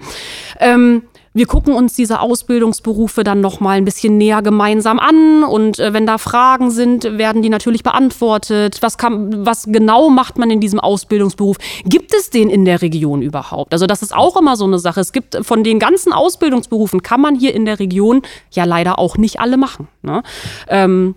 Ähm, 0.61 1.03
wir 1.33 1.47
gucken 1.47 1.75
uns 1.75 1.95
diese 1.95 2.21
Ausbildungsberufe 2.21 3.23
dann 3.23 3.41
noch 3.41 3.61
mal 3.61 3.77
ein 3.77 3.85
bisschen 3.85 4.19
näher 4.19 4.43
gemeinsam 4.43 4.99
an 4.99 5.45
und 5.45 5.79
äh, 5.79 5.93
wenn 5.93 6.07
da 6.07 6.19
Fragen 6.19 6.71
sind, 6.71 7.05
werden 7.05 7.41
die 7.43 7.49
natürlich 7.49 7.83
beantwortet. 7.83 8.79
Was, 8.81 8.99
kann, 8.99 9.47
was 9.47 9.67
genau 9.67 10.11
macht 10.11 10.39
man 10.39 10.51
in 10.51 10.61
diesem 10.61 10.81
Ausbildungsberuf? 10.81 11.57
Gibt 11.85 12.13
es 12.15 12.31
den 12.31 12.51
in 12.51 12.65
der 12.65 12.83
Region 12.83 13.23
überhaupt? 13.23 13.73
Also 13.73 13.87
das 13.87 14.03
ist 14.03 14.15
auch 14.15 14.37
immer 14.37 14.57
so 14.57 14.65
eine 14.65 14.81
Sache. 14.81 15.01
Es 15.01 15.13
gibt 15.13 15.39
von 15.43 15.63
den 15.63 15.79
ganzen 15.79 16.13
Ausbildungsberufen 16.13 17.03
kann 17.03 17.21
man 17.21 17.37
hier 17.37 17.55
in 17.55 17.65
der 17.65 17.79
Region 17.79 18.23
ja 18.51 18.65
leider 18.65 18.99
auch 18.99 19.17
nicht 19.17 19.39
alle 19.39 19.57
machen. 19.57 19.87
Ne? 20.03 20.23
Ähm, 20.69 21.15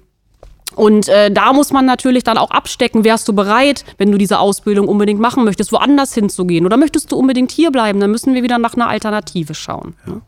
und 0.76 1.08
äh, 1.08 1.32
da 1.32 1.54
muss 1.54 1.72
man 1.72 1.86
natürlich 1.86 2.24
dann 2.24 2.38
auch 2.38 2.52
abstecken, 2.52 3.04
wärst 3.04 3.28
du 3.28 3.34
bereit, 3.34 3.86
wenn 3.98 4.12
du 4.12 4.18
diese 4.18 4.40
Ausbildung 4.40 4.88
unbedingt 4.88 5.20
machen 5.20 5.44
möchtest, 5.44 5.72
woanders 5.72 6.14
hinzugehen 6.14 6.66
oder 6.66 6.78
möchtest 6.78 7.12
du 7.12 7.16
unbedingt 7.16 7.52
hier 7.52 7.72
bleiben, 7.72 8.00
dann 8.00 8.12
müssen 8.12 8.34
wir 8.34 8.44
wieder 8.44 8.58
nach 8.58 8.74
einer 8.74 8.88
Alternative 8.88 9.54
schauen. 9.54 9.96
Ja. 10.08 10.22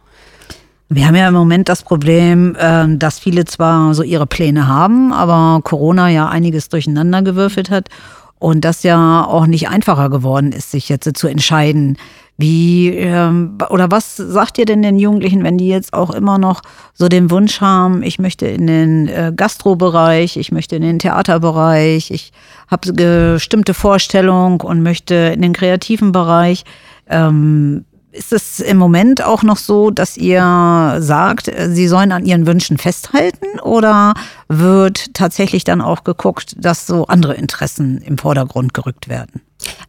Wir 0.88 1.08
haben 1.08 1.16
ja 1.16 1.28
im 1.28 1.34
Moment 1.34 1.68
das 1.68 1.82
Problem, 1.82 2.56
ähm, 2.60 3.00
dass 3.00 3.18
viele 3.18 3.46
zwar 3.46 3.96
so 3.96 4.04
ihre 4.04 4.28
Pläne 4.28 4.68
haben, 4.68 5.12
aber 5.14 5.62
Corona 5.64 6.10
ja 6.10 6.30
einiges 6.30 6.70
durcheinander 6.70 7.24
gewürfelt 7.24 7.72
hat 7.72 7.90
und 8.40 8.66
das 8.66 8.84
ja 8.84 9.26
auch 9.26 9.48
nicht 9.48 9.70
einfacher 9.70 10.10
geworden 10.10 10.52
ist, 10.52 10.72
sich 10.72 10.90
jetzt 10.90 11.18
zu 11.18 11.28
entscheiden, 11.28 11.98
wie 12.38 12.90
ähm, 12.90 13.58
oder 13.70 13.92
was 13.92 14.18
sagt 14.18 14.58
ihr 14.58 14.66
denn 14.66 14.82
den 14.82 15.00
Jugendlichen, 15.00 15.44
wenn 15.44 15.58
die 15.58 15.70
jetzt 15.70 15.94
auch 15.94 16.10
immer 16.10 16.38
noch 16.38 16.62
so 16.94 17.08
den 17.08 17.32
Wunsch 17.32 17.62
haben, 17.62 18.04
ich 18.04 18.20
möchte 18.20 18.46
in 18.46 18.68
den 18.68 19.08
äh, 19.08 19.32
Gastrobereich, 19.34 20.36
ich 20.36 20.52
möchte 20.52 20.76
in 20.76 20.82
den 20.82 21.00
Theaterbereich, 21.00 22.12
ich 22.12 22.34
habe 22.70 22.92
bestimmte 22.92 23.74
Vorstellung 23.74 24.60
und 24.62 24.84
möchte 24.84 25.16
in 25.34 25.42
den 25.42 25.54
kreativen 25.54 26.12
Bereich. 26.12 26.66
Ähm, 27.10 27.86
ist 28.16 28.34
es 28.34 28.60
im 28.60 28.78
Moment 28.78 29.24
auch 29.24 29.44
noch 29.44 29.58
so, 29.58 29.92
dass 29.92 30.18
ihr 30.18 30.98
sagt, 31.00 31.52
sie 31.70 31.88
sollen 31.88 32.12
an 32.12 32.26
ihren 32.26 32.48
Wünschen 32.48 32.78
festhalten 32.78 33.60
oder 33.62 34.14
wird 34.48 35.14
tatsächlich 35.14 35.64
dann 35.64 35.82
auch 35.82 36.04
geguckt, 36.04 36.56
dass 36.58 36.88
so 36.88 37.06
andere 37.08 37.36
Interessen 37.36 38.00
im 38.00 38.18
Vordergrund 38.18 38.74
gerückt 38.74 39.10
werden? 39.10 39.42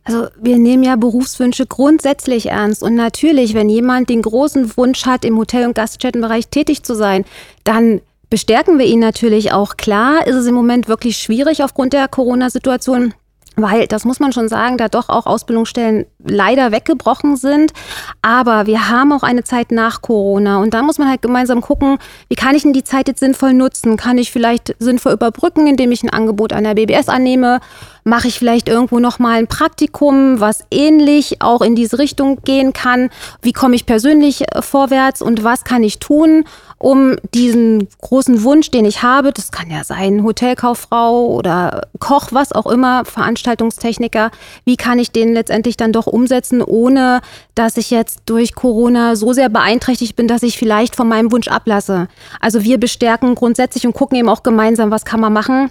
Also 0.05 0.29
wir 0.41 0.59
nehmen 0.59 0.83
ja 0.83 0.97
Berufswünsche 0.97 1.67
grundsätzlich 1.67 2.47
ernst. 2.47 2.83
Und 2.83 2.95
natürlich, 2.95 3.55
wenn 3.55 3.69
jemand 3.69 4.09
den 4.09 4.23
großen 4.23 4.77
Wunsch 4.77 5.07
hat, 5.07 5.25
im 5.25 5.37
Hotel- 5.37 5.67
und 5.67 5.75
Gaststättenbereich 5.75 6.49
tätig 6.49 6.83
zu 6.83 6.95
sein, 6.95 7.25
dann 7.65 8.01
bestärken 8.31 8.79
wir 8.79 8.87
ihn 8.87 9.01
natürlich 9.01 9.53
auch. 9.53 9.77
Klar 9.77 10.27
ist 10.27 10.37
es 10.37 10.47
im 10.47 10.55
Moment 10.55 10.89
wirklich 10.89 11.19
schwierig 11.19 11.63
aufgrund 11.63 11.93
der 11.93 12.09
Corona-Situation 12.09 13.15
weil, 13.57 13.87
das 13.87 14.05
muss 14.05 14.21
man 14.21 14.33
schon 14.33 14.49
sagen, 14.49 14.77
da 14.77 14.89
doch 14.89 15.09
auch 15.09 15.27
Ausbildungsstellen 15.27 16.05
leider 16.23 16.73
weggebrochen 16.73 17.37
sind. 17.37 17.73
Aber 18.21 18.67
wir 18.67 18.91
haben 18.91 19.13
auch 19.13 19.23
eine 19.23 19.45
Zeit 19.45 19.73
nach 19.73 20.03
Corona 20.03 20.59
und 20.59 20.75
da 20.75 20.83
muss 20.83 20.99
man 20.99 21.09
halt 21.09 21.23
gemeinsam 21.23 21.63
gucken, 21.63 21.99
wie 22.29 22.35
kann 22.35 22.55
ich 22.55 22.63
denn 22.63 22.75
die 22.75 22.85
Zeit 22.85 23.09
jetzt 23.09 23.21
sinnvoll 23.21 23.55
nutzen? 23.55 23.97
Kann 23.97 24.19
ich 24.19 24.31
vielleicht 24.31 24.75
sinnvoll 24.79 25.15
überbrücken, 25.15 25.67
indem 25.67 25.91
ich 25.91 26.03
ein 26.03 26.11
Angebot 26.11 26.53
an 26.53 26.65
der 26.65 26.75
BBS 26.75 27.09
annehme? 27.09 27.61
Mache 28.09 28.29
ich 28.29 28.39
vielleicht 28.39 28.69
irgendwo 28.69 29.01
nochmal 29.01 29.39
ein 29.39 29.49
Praktikum, 29.49 30.39
was 30.39 30.65
ähnlich 30.71 31.43
auch 31.43 31.61
in 31.61 31.75
diese 31.75 31.99
Richtung 31.99 32.41
gehen 32.45 32.73
kann? 32.73 33.11
Wie 33.43 33.53
komme 33.53 33.75
ich 33.75 33.85
persönlich 33.85 34.45
vorwärts 34.61 35.21
und 35.21 35.43
was 35.43 35.65
kann 35.65 35.83
ich 35.83 35.99
tun? 35.99 36.45
um 36.79 37.17
diesen 37.35 37.89
großen 38.03 38.43
Wunsch, 38.43 38.71
den 38.71 38.85
ich 38.85 39.03
habe, 39.03 39.33
das 39.33 39.51
kann 39.51 39.71
ja 39.71 39.83
sein 39.83 40.23
Hotelkauffrau 40.23 41.27
oder 41.27 41.89
Koch, 41.99 42.29
was 42.33 42.53
auch 42.53 42.67
immer, 42.67 43.05
Veranstaltungstechniker, 43.05 44.31
wie 44.65 44.77
kann 44.77 44.99
ich 44.99 45.11
den 45.11 45.33
letztendlich 45.33 45.77
dann 45.77 45.93
doch 45.93 46.07
umsetzen, 46.07 46.63
ohne 46.63 47.21
dass 47.55 47.79
ich 47.79 47.91
jetzt 47.91 48.21
durch 48.27 48.55
Corona 48.55 49.17
so 49.17 49.33
sehr 49.33 49.49
beeinträchtigt 49.49 50.17
bin, 50.17 50.29
dass 50.29 50.43
ich 50.43 50.59
vielleicht 50.59 50.97
von 50.97 51.09
meinem 51.09 51.33
Wunsch 51.33 51.49
ablasse. 51.49 52.09
Also 52.41 52.63
wir 52.63 52.79
bestärken 52.79 53.35
grundsätzlich 53.35 53.87
und 53.87 53.95
gucken 53.95 54.19
eben 54.19 54.29
auch 54.29 54.43
gemeinsam, 54.43 54.91
was 54.91 55.07
kann 55.07 55.21
man 55.21 55.33
machen, 55.33 55.71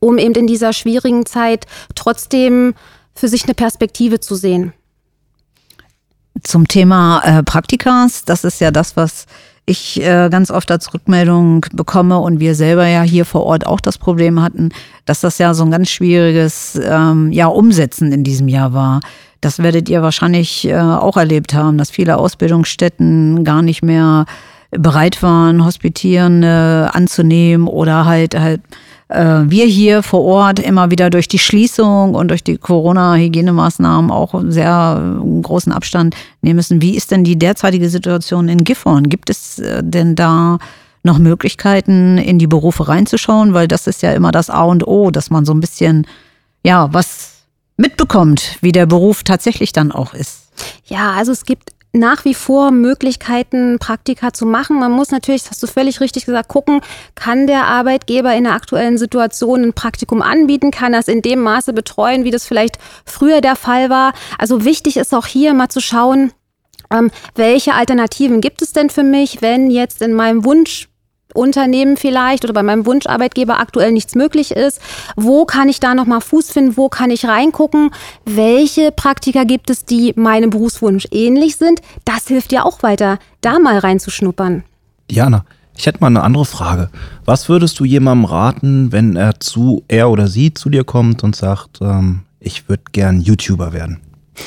um 0.00 0.18
eben 0.18 0.34
in 0.34 0.46
dieser 0.46 0.72
schwierigen 0.72 1.26
Zeit 1.26 1.66
trotzdem 1.94 2.74
für 3.14 3.28
sich 3.28 3.44
eine 3.44 3.54
Perspektive 3.54 4.20
zu 4.20 4.34
sehen. 4.34 4.72
Zum 6.42 6.68
Thema 6.68 7.22
äh, 7.24 7.42
Praktikas, 7.42 8.24
das 8.24 8.44
ist 8.44 8.60
ja 8.60 8.70
das, 8.70 8.96
was 8.96 9.26
ich 9.66 10.00
äh, 10.00 10.28
ganz 10.30 10.50
oft 10.50 10.70
als 10.70 10.94
Rückmeldung 10.94 11.66
bekomme 11.72 12.18
und 12.18 12.38
wir 12.38 12.54
selber 12.54 12.86
ja 12.86 13.02
hier 13.02 13.24
vor 13.24 13.44
Ort 13.44 13.66
auch 13.66 13.80
das 13.80 13.98
Problem 13.98 14.40
hatten, 14.40 14.68
dass 15.06 15.20
das 15.20 15.38
ja 15.38 15.54
so 15.54 15.64
ein 15.64 15.72
ganz 15.72 15.88
schwieriges 15.90 16.80
ähm, 16.82 17.32
ja, 17.32 17.48
Umsetzen 17.48 18.12
in 18.12 18.22
diesem 18.22 18.46
Jahr 18.46 18.72
war. 18.72 19.00
Das 19.40 19.58
werdet 19.58 19.88
ihr 19.88 20.02
wahrscheinlich 20.02 20.66
äh, 20.68 20.78
auch 20.78 21.16
erlebt 21.16 21.52
haben, 21.52 21.78
dass 21.78 21.90
viele 21.90 22.16
Ausbildungsstätten 22.16 23.42
gar 23.42 23.62
nicht 23.62 23.82
mehr 23.82 24.26
bereit 24.70 25.22
waren, 25.22 25.64
Hospitierende 25.64 26.90
anzunehmen 26.92 27.66
oder 27.66 28.04
halt 28.04 28.38
halt 28.38 28.60
wir 29.08 29.66
hier 29.66 30.02
vor 30.02 30.22
Ort 30.22 30.58
immer 30.58 30.90
wieder 30.90 31.10
durch 31.10 31.28
die 31.28 31.38
Schließung 31.38 32.14
und 32.14 32.28
durch 32.28 32.42
die 32.42 32.58
Corona-Hygienemaßnahmen 32.58 34.10
auch 34.10 34.34
sehr 34.48 35.20
äh, 35.22 35.42
großen 35.42 35.72
Abstand 35.72 36.16
nehmen 36.42 36.56
müssen. 36.56 36.82
Wie 36.82 36.96
ist 36.96 37.12
denn 37.12 37.22
die 37.22 37.38
derzeitige 37.38 37.88
Situation 37.88 38.48
in 38.48 38.64
Gifhorn? 38.64 39.08
Gibt 39.08 39.30
es 39.30 39.60
äh, 39.60 39.82
denn 39.84 40.16
da 40.16 40.58
noch 41.04 41.18
Möglichkeiten, 41.18 42.18
in 42.18 42.40
die 42.40 42.48
Berufe 42.48 42.88
reinzuschauen? 42.88 43.54
Weil 43.54 43.68
das 43.68 43.86
ist 43.86 44.02
ja 44.02 44.12
immer 44.12 44.32
das 44.32 44.50
A 44.50 44.64
und 44.64 44.86
O, 44.88 45.12
dass 45.12 45.30
man 45.30 45.44
so 45.44 45.54
ein 45.54 45.60
bisschen, 45.60 46.06
ja, 46.64 46.92
was 46.92 47.34
mitbekommt, 47.76 48.58
wie 48.60 48.72
der 48.72 48.86
Beruf 48.86 49.22
tatsächlich 49.22 49.72
dann 49.72 49.92
auch 49.92 50.14
ist. 50.14 50.48
Ja, 50.86 51.12
also 51.12 51.30
es 51.30 51.44
gibt 51.44 51.75
nach 51.92 52.24
wie 52.24 52.34
vor 52.34 52.70
Möglichkeiten, 52.70 53.78
Praktika 53.78 54.32
zu 54.32 54.46
machen. 54.46 54.78
Man 54.78 54.92
muss 54.92 55.10
natürlich, 55.10 55.42
das 55.42 55.52
hast 55.52 55.62
du 55.62 55.66
völlig 55.66 56.00
richtig 56.00 56.26
gesagt, 56.26 56.48
gucken, 56.48 56.80
kann 57.14 57.46
der 57.46 57.64
Arbeitgeber 57.64 58.34
in 58.34 58.44
der 58.44 58.52
aktuellen 58.52 58.98
Situation 58.98 59.62
ein 59.62 59.72
Praktikum 59.72 60.22
anbieten, 60.22 60.70
kann 60.70 60.92
das 60.92 61.08
in 61.08 61.22
dem 61.22 61.40
Maße 61.40 61.72
betreuen, 61.72 62.24
wie 62.24 62.30
das 62.30 62.46
vielleicht 62.46 62.78
früher 63.04 63.40
der 63.40 63.56
Fall 63.56 63.90
war. 63.90 64.12
Also 64.38 64.64
wichtig 64.64 64.96
ist 64.96 65.14
auch 65.14 65.26
hier 65.26 65.54
mal 65.54 65.68
zu 65.68 65.80
schauen, 65.80 66.32
ähm, 66.90 67.10
welche 67.34 67.74
Alternativen 67.74 68.40
gibt 68.40 68.62
es 68.62 68.72
denn 68.72 68.90
für 68.90 69.02
mich, 69.02 69.42
wenn 69.42 69.70
jetzt 69.70 70.02
in 70.02 70.12
meinem 70.12 70.44
Wunsch 70.44 70.88
Unternehmen 71.36 71.96
vielleicht 71.96 72.44
oder 72.44 72.52
bei 72.52 72.62
meinem 72.62 72.86
Wunscharbeitgeber 72.86 73.60
aktuell 73.60 73.92
nichts 73.92 74.14
möglich 74.14 74.52
ist. 74.52 74.80
Wo 75.16 75.44
kann 75.44 75.68
ich 75.68 75.80
da 75.80 75.94
nochmal 75.94 76.20
Fuß 76.20 76.50
finden? 76.50 76.76
Wo 76.76 76.88
kann 76.88 77.10
ich 77.10 77.26
reingucken? 77.26 77.90
Welche 78.24 78.92
Praktika 78.92 79.44
gibt 79.44 79.70
es, 79.70 79.84
die 79.84 80.12
meinem 80.16 80.50
Berufswunsch 80.50 81.06
ähnlich 81.10 81.56
sind? 81.56 81.80
Das 82.04 82.26
hilft 82.28 82.52
ja 82.52 82.64
auch 82.64 82.82
weiter, 82.82 83.18
da 83.40 83.58
mal 83.58 83.78
reinzuschnuppern. 83.78 84.64
Diana, 85.10 85.44
ich 85.76 85.86
hätte 85.86 86.00
mal 86.00 86.08
eine 86.08 86.22
andere 86.22 86.44
Frage. 86.44 86.90
Was 87.24 87.48
würdest 87.48 87.78
du 87.78 87.84
jemandem 87.84 88.24
raten, 88.24 88.92
wenn 88.92 89.16
er 89.16 89.40
zu, 89.40 89.84
er 89.88 90.10
oder 90.10 90.26
sie 90.26 90.54
zu 90.54 90.70
dir 90.70 90.84
kommt 90.84 91.22
und 91.22 91.36
sagt, 91.36 91.80
ähm, 91.82 92.22
ich 92.40 92.68
würde 92.68 92.84
gern 92.92 93.20
YouTuber 93.20 93.72
werden? 93.72 94.00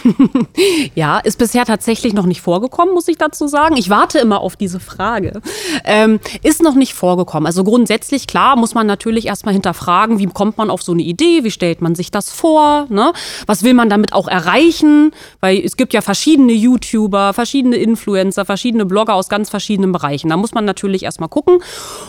ja, 0.96 1.20
ist 1.20 1.38
bisher 1.38 1.66
tatsächlich 1.66 2.14
noch 2.14 2.26
nicht 2.26 2.42
vorgekommen, 2.42 2.94
muss 2.94 3.08
ich 3.08 3.18
dazu 3.18 3.48
sagen. 3.48 3.78
Ich 3.78 3.90
warte 3.90 4.20
immer 4.20 4.42
auf 4.42 4.56
diese 4.56 4.80
Frage. 4.80 5.42
Ähm, 5.86 6.20
ist 6.44 6.62
noch 6.62 6.76
nicht 6.76 6.94
vorgekommen. 6.94 7.48
Also 7.48 7.64
grundsätzlich, 7.64 8.28
klar, 8.28 8.56
muss 8.56 8.74
man 8.74 8.88
natürlich 8.88 9.28
erstmal 9.28 9.54
hinterfragen, 9.54 10.20
wie 10.20 10.28
kommt 10.28 10.58
man 10.58 10.70
auf 10.70 10.82
so 10.82 10.92
eine 10.92 11.02
Idee, 11.02 11.44
wie 11.44 11.52
stellt 11.52 11.82
man 11.82 11.96
sich 11.96 12.12
das 12.12 12.32
vor, 12.32 12.88
ne? 12.90 13.14
was 13.46 13.64
will 13.64 13.74
man 13.74 13.90
damit 13.90 14.14
auch 14.14 14.28
erreichen, 14.28 15.12
weil 15.40 15.60
es 15.60 15.78
gibt 15.78 15.94
ja 15.94 16.02
verschiedene 16.02 16.54
YouTuber, 16.54 17.34
verschiedene 17.34 17.78
Influencer, 17.78 18.46
verschiedene 18.46 18.86
Blogger 18.86 19.16
aus 19.16 19.30
ganz 19.30 19.50
verschiedenen 19.50 19.92
Bereichen. 19.92 20.30
Da 20.30 20.38
muss 20.38 20.54
man 20.54 20.66
natürlich 20.66 21.04
erstmal 21.04 21.30
gucken. 21.30 21.60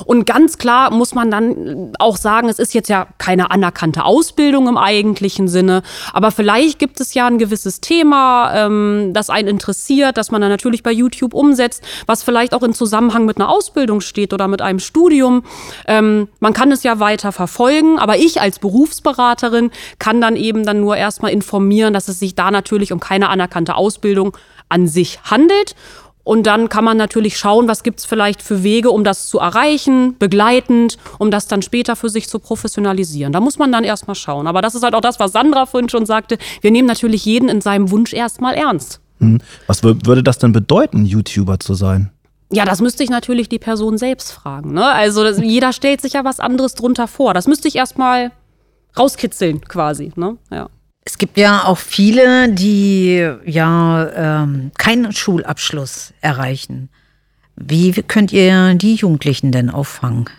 Und 0.04 0.26
ganz 0.26 0.58
klar 0.58 0.90
muss 0.90 1.14
man 1.14 1.30
dann 1.30 1.92
auch 1.98 2.16
sagen, 2.16 2.48
es 2.48 2.58
ist 2.58 2.74
jetzt 2.74 2.88
ja 2.88 3.06
keine 3.18 3.50
anerkannte 3.50 4.04
Ausbildung 4.04 4.68
im 4.68 4.76
eigentlichen 4.76 5.48
Sinne, 5.48 5.82
aber 6.12 6.30
vielleicht 6.30 6.78
gibt 6.78 7.00
es 7.00 7.14
ja 7.14 7.26
ein 7.26 7.38
gewisses 7.38 7.69
gewisses 7.70 7.80
Thema, 7.80 8.52
ähm, 8.54 9.12
das 9.12 9.30
einen 9.30 9.48
interessiert, 9.48 10.16
das 10.16 10.30
man 10.30 10.40
dann 10.40 10.50
natürlich 10.50 10.82
bei 10.82 10.92
YouTube 10.92 11.34
umsetzt, 11.34 11.82
was 12.06 12.22
vielleicht 12.22 12.54
auch 12.54 12.62
in 12.62 12.74
Zusammenhang 12.74 13.26
mit 13.26 13.36
einer 13.36 13.48
Ausbildung 13.48 14.00
steht 14.00 14.32
oder 14.32 14.48
mit 14.48 14.60
einem 14.60 14.80
Studium. 14.80 15.44
Ähm, 15.86 16.28
man 16.40 16.52
kann 16.52 16.72
es 16.72 16.82
ja 16.82 16.98
weiter 16.98 17.32
verfolgen, 17.32 17.98
aber 17.98 18.16
ich 18.16 18.40
als 18.40 18.58
Berufsberaterin 18.58 19.70
kann 19.98 20.20
dann 20.20 20.36
eben 20.36 20.64
dann 20.64 20.80
nur 20.80 20.96
erstmal 20.96 21.32
informieren, 21.32 21.94
dass 21.94 22.08
es 22.08 22.18
sich 22.18 22.34
da 22.34 22.50
natürlich 22.50 22.92
um 22.92 23.00
keine 23.00 23.28
anerkannte 23.28 23.76
Ausbildung 23.76 24.36
an 24.68 24.86
sich 24.86 25.20
handelt 25.22 25.74
und 26.30 26.44
dann 26.44 26.68
kann 26.68 26.84
man 26.84 26.96
natürlich 26.96 27.36
schauen, 27.36 27.66
was 27.66 27.82
gibt 27.82 27.98
es 27.98 28.06
vielleicht 28.06 28.40
für 28.40 28.62
Wege, 28.62 28.92
um 28.92 29.02
das 29.02 29.26
zu 29.26 29.40
erreichen, 29.40 30.16
begleitend, 30.16 30.96
um 31.18 31.32
das 31.32 31.48
dann 31.48 31.60
später 31.60 31.96
für 31.96 32.08
sich 32.08 32.28
zu 32.28 32.38
professionalisieren. 32.38 33.32
Da 33.32 33.40
muss 33.40 33.58
man 33.58 33.72
dann 33.72 33.82
erstmal 33.82 34.14
schauen. 34.14 34.46
Aber 34.46 34.62
das 34.62 34.76
ist 34.76 34.84
halt 34.84 34.94
auch 34.94 35.00
das, 35.00 35.18
was 35.18 35.32
Sandra 35.32 35.66
vorhin 35.66 35.88
schon 35.88 36.06
sagte. 36.06 36.38
Wir 36.60 36.70
nehmen 36.70 36.86
natürlich 36.86 37.24
jeden 37.24 37.48
in 37.48 37.60
seinem 37.60 37.90
Wunsch 37.90 38.12
erstmal 38.12 38.54
ernst. 38.54 39.00
Hm. 39.18 39.40
Was 39.66 39.82
würde 39.82 40.22
das 40.22 40.38
denn 40.38 40.52
bedeuten, 40.52 41.04
YouTuber 41.04 41.58
zu 41.58 41.74
sein? 41.74 42.12
Ja, 42.52 42.64
das 42.64 42.80
müsste 42.80 43.02
ich 43.02 43.10
natürlich 43.10 43.48
die 43.48 43.58
Person 43.58 43.98
selbst 43.98 44.30
fragen. 44.30 44.72
Ne? 44.72 44.86
Also 44.86 45.24
das, 45.24 45.38
jeder 45.38 45.72
stellt 45.72 46.00
sich 46.00 46.12
ja 46.12 46.22
was 46.22 46.38
anderes 46.38 46.76
drunter 46.76 47.08
vor. 47.08 47.34
Das 47.34 47.48
müsste 47.48 47.66
ich 47.66 47.74
erstmal 47.74 48.30
rauskitzeln 48.96 49.62
quasi. 49.62 50.12
Ne? 50.14 50.36
Ja. 50.52 50.68
Es 51.10 51.18
gibt 51.18 51.36
ja 51.38 51.64
auch 51.64 51.76
viele, 51.76 52.48
die 52.50 53.28
ja 53.44 54.42
ähm, 54.42 54.70
keinen 54.78 55.12
Schulabschluss 55.12 56.14
erreichen. 56.20 56.88
Wie 57.56 57.90
könnt 57.90 58.32
ihr 58.32 58.74
die 58.74 58.94
Jugendlichen 58.94 59.50
denn 59.50 59.70
auffangen? 59.70 60.30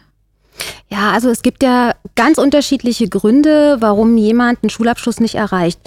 Ja, 0.87 1.11
also 1.11 1.29
es 1.29 1.41
gibt 1.41 1.61
ja 1.61 1.93
ganz 2.15 2.37
unterschiedliche 2.37 3.09
Gründe, 3.09 3.77
warum 3.81 4.17
jemand 4.17 4.63
einen 4.63 4.69
Schulabschluss 4.69 5.19
nicht 5.19 5.35
erreicht. 5.35 5.81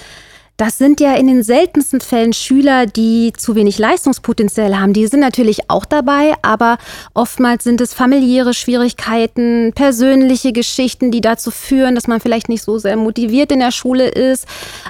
Das 0.56 0.78
sind 0.78 1.00
ja 1.00 1.14
in 1.14 1.26
den 1.26 1.42
seltensten 1.42 2.00
Fällen 2.00 2.32
Schüler, 2.32 2.86
die 2.86 3.32
zu 3.36 3.56
wenig 3.56 3.76
Leistungspotenzial 3.78 4.78
haben. 4.78 4.92
Die 4.92 5.08
sind 5.08 5.18
natürlich 5.18 5.68
auch 5.68 5.84
dabei, 5.84 6.34
aber 6.42 6.78
oftmals 7.12 7.64
sind 7.64 7.80
es 7.80 7.92
familiäre 7.92 8.54
Schwierigkeiten, 8.54 9.72
persönliche 9.74 10.52
Geschichten, 10.52 11.10
die 11.10 11.20
dazu 11.20 11.50
führen, 11.50 11.96
dass 11.96 12.06
man 12.06 12.20
vielleicht 12.20 12.48
nicht 12.48 12.62
so 12.62 12.78
sehr 12.78 12.96
motiviert 12.96 13.50
in 13.50 13.58
der 13.58 13.72
Schule 13.72 14.06
ist, 14.06 14.46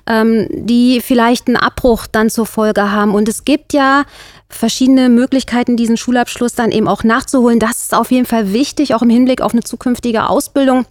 ähm, 0.06 0.49
die 0.50 1.00
vielleicht 1.00 1.47
einen 1.47 1.56
Abbruch 1.56 2.06
dann 2.12 2.28
zur 2.28 2.44
Folge 2.44 2.90
haben. 2.90 3.14
Und 3.14 3.26
es 3.26 3.47
gibt 3.47 3.73
ja 3.73 4.04
verschiedene 4.50 5.09
Möglichkeiten, 5.09 5.78
diesen 5.78 5.97
Schulabschluss 5.97 6.54
dann 6.54 6.73
eben 6.73 6.88
auch 6.88 7.04
nachzuholen. 7.04 7.59
Das 7.59 7.85
ist 7.85 7.94
auf 7.94 8.11
jeden 8.11 8.26
Fall 8.26 8.52
wichtig, 8.52 8.94
auch 8.94 9.02
im 9.02 9.11
Hinblick 9.11 9.40
auf 9.40 9.52
eine 9.52 9.62
zukünftige 9.62 10.28
Ausbildung 10.28 10.85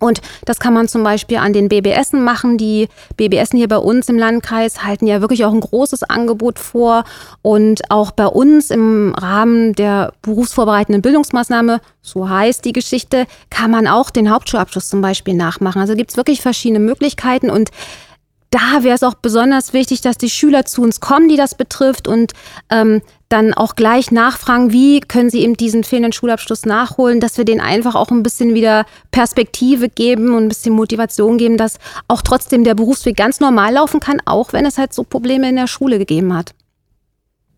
Und 0.00 0.20
das 0.46 0.58
kann 0.58 0.74
man 0.74 0.88
zum 0.88 1.04
Beispiel 1.04 1.36
an 1.36 1.52
den 1.52 1.68
BBSen 1.68 2.24
machen. 2.24 2.58
Die 2.58 2.88
BBSen 3.16 3.58
hier 3.58 3.68
bei 3.68 3.76
uns 3.76 4.08
im 4.08 4.18
Landkreis 4.18 4.82
halten 4.82 5.06
ja 5.06 5.20
wirklich 5.20 5.44
auch 5.44 5.52
ein 5.52 5.60
großes 5.60 6.02
Angebot 6.04 6.58
vor. 6.58 7.04
Und 7.42 7.82
auch 7.90 8.10
bei 8.10 8.26
uns 8.26 8.70
im 8.70 9.14
Rahmen 9.14 9.74
der 9.74 10.12
berufsvorbereitenden 10.22 11.02
Bildungsmaßnahme, 11.02 11.80
so 12.02 12.28
heißt 12.28 12.64
die 12.64 12.72
Geschichte, 12.72 13.26
kann 13.50 13.70
man 13.70 13.86
auch 13.86 14.10
den 14.10 14.30
Hauptschulabschluss 14.30 14.88
zum 14.88 15.02
Beispiel 15.02 15.34
nachmachen. 15.34 15.80
Also 15.80 15.94
gibt 15.94 16.10
es 16.10 16.16
wirklich 16.16 16.40
verschiedene 16.40 16.80
Möglichkeiten 16.80 17.50
und 17.50 17.70
da 18.50 18.82
wäre 18.82 18.96
es 18.96 19.04
auch 19.04 19.14
besonders 19.14 19.72
wichtig, 19.72 20.00
dass 20.00 20.18
die 20.18 20.28
Schüler 20.28 20.64
zu 20.64 20.82
uns 20.82 21.00
kommen, 21.00 21.28
die 21.28 21.36
das 21.36 21.54
betrifft 21.54 22.08
und 22.08 22.32
ähm, 22.68 23.00
dann 23.28 23.54
auch 23.54 23.76
gleich 23.76 24.10
nachfragen, 24.10 24.72
wie 24.72 24.98
können 24.98 25.30
sie 25.30 25.42
eben 25.42 25.56
diesen 25.56 25.84
fehlenden 25.84 26.12
Schulabschluss 26.12 26.66
nachholen, 26.66 27.20
dass 27.20 27.38
wir 27.38 27.44
denen 27.44 27.60
einfach 27.60 27.94
auch 27.94 28.10
ein 28.10 28.24
bisschen 28.24 28.54
wieder 28.54 28.86
Perspektive 29.12 29.88
geben 29.88 30.34
und 30.34 30.44
ein 30.44 30.48
bisschen 30.48 30.74
Motivation 30.74 31.38
geben, 31.38 31.56
dass 31.56 31.78
auch 32.08 32.22
trotzdem 32.22 32.64
der 32.64 32.74
Berufsweg 32.74 33.16
ganz 33.16 33.38
normal 33.38 33.74
laufen 33.74 34.00
kann, 34.00 34.20
auch 34.24 34.52
wenn 34.52 34.66
es 34.66 34.78
halt 34.78 34.92
so 34.92 35.04
Probleme 35.04 35.48
in 35.48 35.54
der 35.54 35.68
Schule 35.68 35.98
gegeben 35.98 36.34
hat. 36.34 36.52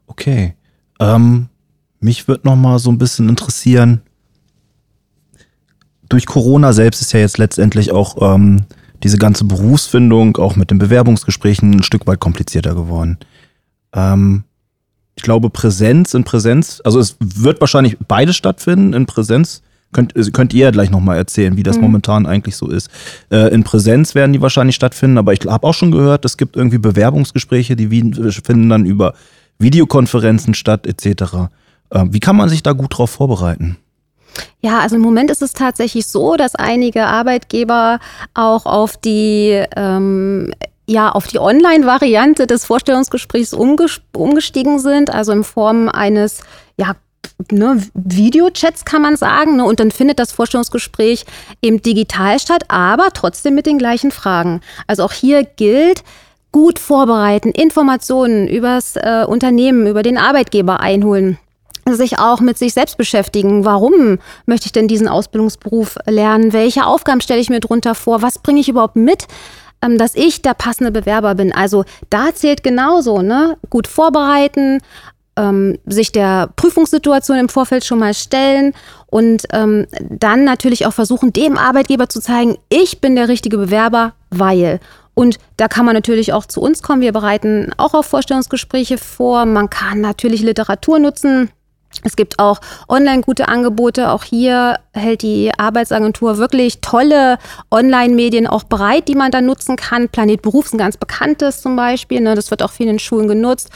Okay. 0.07 0.55
Ähm, 1.01 1.49
mich 2.01 2.29
würde 2.29 2.47
noch 2.47 2.57
mal 2.57 2.79
so 2.79 2.91
ein 2.91 2.99
bisschen 2.99 3.31
interessieren, 3.31 4.03
durch 6.11 6.27
Corona 6.27 6.75
selbst 6.75 7.01
ist 7.01 7.15
ja 7.15 7.21
jetzt 7.21 7.39
letztendlich 7.39 7.93
auch 7.93 8.35
ähm, 8.35 8.67
diese 9.03 9.19
ganze 9.19 9.45
Berufsfindung 9.45 10.37
auch 10.37 10.57
mit 10.57 10.71
den 10.71 10.79
Bewerbungsgesprächen 10.79 11.73
ein 11.73 11.83
Stück 11.83 12.07
weit 12.07 12.21
komplizierter 12.21 12.75
geworden. 12.75 13.19
Ähm, 13.95 14.45
ich 15.15 15.23
glaube, 15.23 15.51
Präsenz 15.51 16.15
in 16.15 16.25
Präsenz, 16.25 16.81
also 16.85 16.99
es 16.99 17.17
wird 17.21 17.61
wahrscheinlich 17.61 17.99
beides 17.99 18.37
stattfinden. 18.37 18.95
In 18.95 19.07
Präsenz 19.07 19.63
könnt, 19.93 20.15
könnt 20.33 20.55
ihr 20.55 20.65
ja 20.65 20.71
gleich 20.71 20.91
nochmal 20.91 21.19
erzählen, 21.19 21.57
wie 21.57 21.63
das 21.63 21.77
mhm. 21.77 21.83
momentan 21.83 22.27
eigentlich 22.27 22.57
so 22.57 22.69
ist. 22.69 22.91
Äh, 23.31 23.53
in 23.53 23.65
Präsenz 23.65 24.15
werden 24.15 24.33
die 24.33 24.41
wahrscheinlich 24.41 24.77
stattfinden, 24.77 25.19
aber 25.19 25.33
ich 25.33 25.41
habe 25.47 25.67
auch 25.67 25.75
schon 25.75 25.93
gehört, 25.93 26.25
es 26.25 26.37
gibt 26.37 26.57
irgendwie 26.57 26.79
Bewerbungsgespräche, 26.79 27.77
die 27.77 27.89
finden 27.89 28.69
dann 28.69 28.87
über 28.87 29.15
Videokonferenzen 29.59 30.55
statt, 30.55 30.87
etc. 30.87 31.51
Äh, 31.91 32.05
wie 32.11 32.21
kann 32.21 32.37
man 32.37 32.49
sich 32.49 32.63
da 32.63 32.73
gut 32.73 32.97
drauf 32.97 33.11
vorbereiten? 33.11 33.77
Ja, 34.61 34.79
also 34.79 34.97
im 34.97 35.03
Moment 35.03 35.31
ist 35.31 35.43
es 35.43 35.53
tatsächlich 35.53 36.07
so, 36.07 36.37
dass 36.37 36.55
einige 36.55 37.07
Arbeitgeber 37.07 37.99
auch 38.35 38.67
auf 38.67 38.97
die 38.97 39.63
ähm, 39.77 40.53
ja 40.87 41.11
auf 41.11 41.27
die 41.27 41.39
Online-Variante 41.39 42.47
des 42.47 42.65
Vorstellungsgesprächs 42.65 43.55
umgestiegen 43.55 44.79
sind, 44.79 45.11
also 45.11 45.33
in 45.33 45.45
Form 45.45 45.89
eines 45.89 46.43
ja 46.77 46.97
ne, 47.51 47.83
Videochats 47.95 48.85
kann 48.85 49.03
man 49.03 49.17
sagen. 49.17 49.57
Ne, 49.57 49.65
und 49.65 49.81
dann 49.81 49.91
findet 49.91 50.19
das 50.19 50.33
Vorstellungsgespräch 50.33 51.25
eben 51.61 51.83
digital 51.83 52.39
statt, 52.39 52.65
aber 52.69 53.09
trotzdem 53.13 53.55
mit 53.55 53.67
den 53.67 53.79
gleichen 53.79 54.11
Fragen. 54.11 54.61
Also 54.87 55.05
auch 55.05 55.13
hier 55.13 55.45
gilt, 55.45 56.03
gut 56.53 56.79
vorbereiten, 56.79 57.51
Informationen 57.51 58.47
übers 58.47 58.97
äh, 58.97 59.25
Unternehmen, 59.27 59.87
über 59.87 60.03
den 60.03 60.19
Arbeitgeber 60.19 60.81
einholen 60.81 61.39
sich 61.91 62.19
auch 62.19 62.41
mit 62.41 62.59
sich 62.59 62.75
selbst 62.75 62.97
beschäftigen. 62.97 63.65
Warum 63.65 64.19
möchte 64.47 64.67
ich 64.67 64.73
denn 64.73 64.89
diesen 64.89 65.09
Ausbildungsberuf 65.09 65.97
lernen? 66.07 66.53
Welche 66.53 66.87
Aufgaben 66.87 67.21
stelle 67.21 67.41
ich 67.41 67.51
mir 67.51 67.61
drunter 67.61 67.95
vor? 67.95 68.23
Was 68.23 68.39
bringe 68.39 68.61
ich 68.61 68.69
überhaupt 68.69 68.97
mit? 68.97 69.27
Ähm, 69.85 69.99
dass 69.99 70.15
ich 70.15 70.43
der 70.43 70.55
passende 70.55 70.93
Bewerber 70.93 71.35
bin. 71.35 71.53
Also 71.53 71.85
da 72.09 72.33
zählt 72.33 72.63
genauso, 72.63 73.21
ne? 73.21 73.59
Gut 73.69 73.89
vorbereiten, 73.89 74.79
ähm, 75.37 75.79
sich 75.87 76.13
der 76.13 76.51
Prüfungssituation 76.55 77.39
im 77.39 77.49
Vorfeld 77.49 77.85
schon 77.85 77.99
mal 77.99 78.15
stellen 78.15 78.75
und 79.07 79.45
ähm, 79.53 79.87
dann 80.01 80.45
natürlich 80.45 80.87
auch 80.87 80.93
versuchen, 80.93 81.33
dem 81.33 81.59
Arbeitgeber 81.59 82.09
zu 82.09 82.21
zeigen, 82.21 82.59
ich 82.69 83.01
bin 83.01 83.17
der 83.17 83.29
richtige 83.29 83.59
Bewerber, 83.59 84.13
weil. 84.31 84.79
Und 85.15 85.39
da 85.57 85.69
kann 85.69 85.85
man 85.85 85.95
natürlich 85.95 86.33
auch 86.33 86.47
zu 86.47 86.61
uns 86.61 86.83
kommen. 86.83 87.03
Wir 87.03 87.13
bereiten 87.13 87.73
auch 87.77 87.93
auf 87.93 88.07
Vorstellungsgespräche 88.07 88.99
vor. 88.99 89.47
Man 89.47 89.69
kann 89.69 90.01
natürlich 90.01 90.43
Literatur 90.43 90.99
nutzen 90.99 91.51
es 92.03 92.17
gibt 92.17 92.39
auch 92.39 92.61
online 92.89 93.23
gute 93.23 93.49
Angebote. 93.49 94.11
Auch 94.11 94.25
hier 94.25 94.79
hält 94.93 95.23
die 95.23 95.53
Arbeitsagentur 95.57 96.39
wirklich 96.39 96.81
tolle 96.81 97.39
Online-Medien 97.71 98.47
auch 98.47 98.65
bereit, 98.65 99.09
die 99.09 99.15
man 99.15 99.31
dann 99.31 99.47
nutzen 99.47 99.77
kann. 99.77 100.09
Planet 100.09 100.43
Beruf 100.43 100.67
ist 100.67 100.75
ein 100.75 100.79
ganz 100.79 100.97
bekanntes 100.97 101.61
zum 101.61 101.77
Beispiel. 101.77 102.21
Ne? 102.21 102.35
Das 102.35 102.51
wird 102.51 102.63
auch 102.63 102.73
viel 102.73 102.89
in 102.89 102.99
Schulen 102.99 103.29
genutzt. 103.29 103.71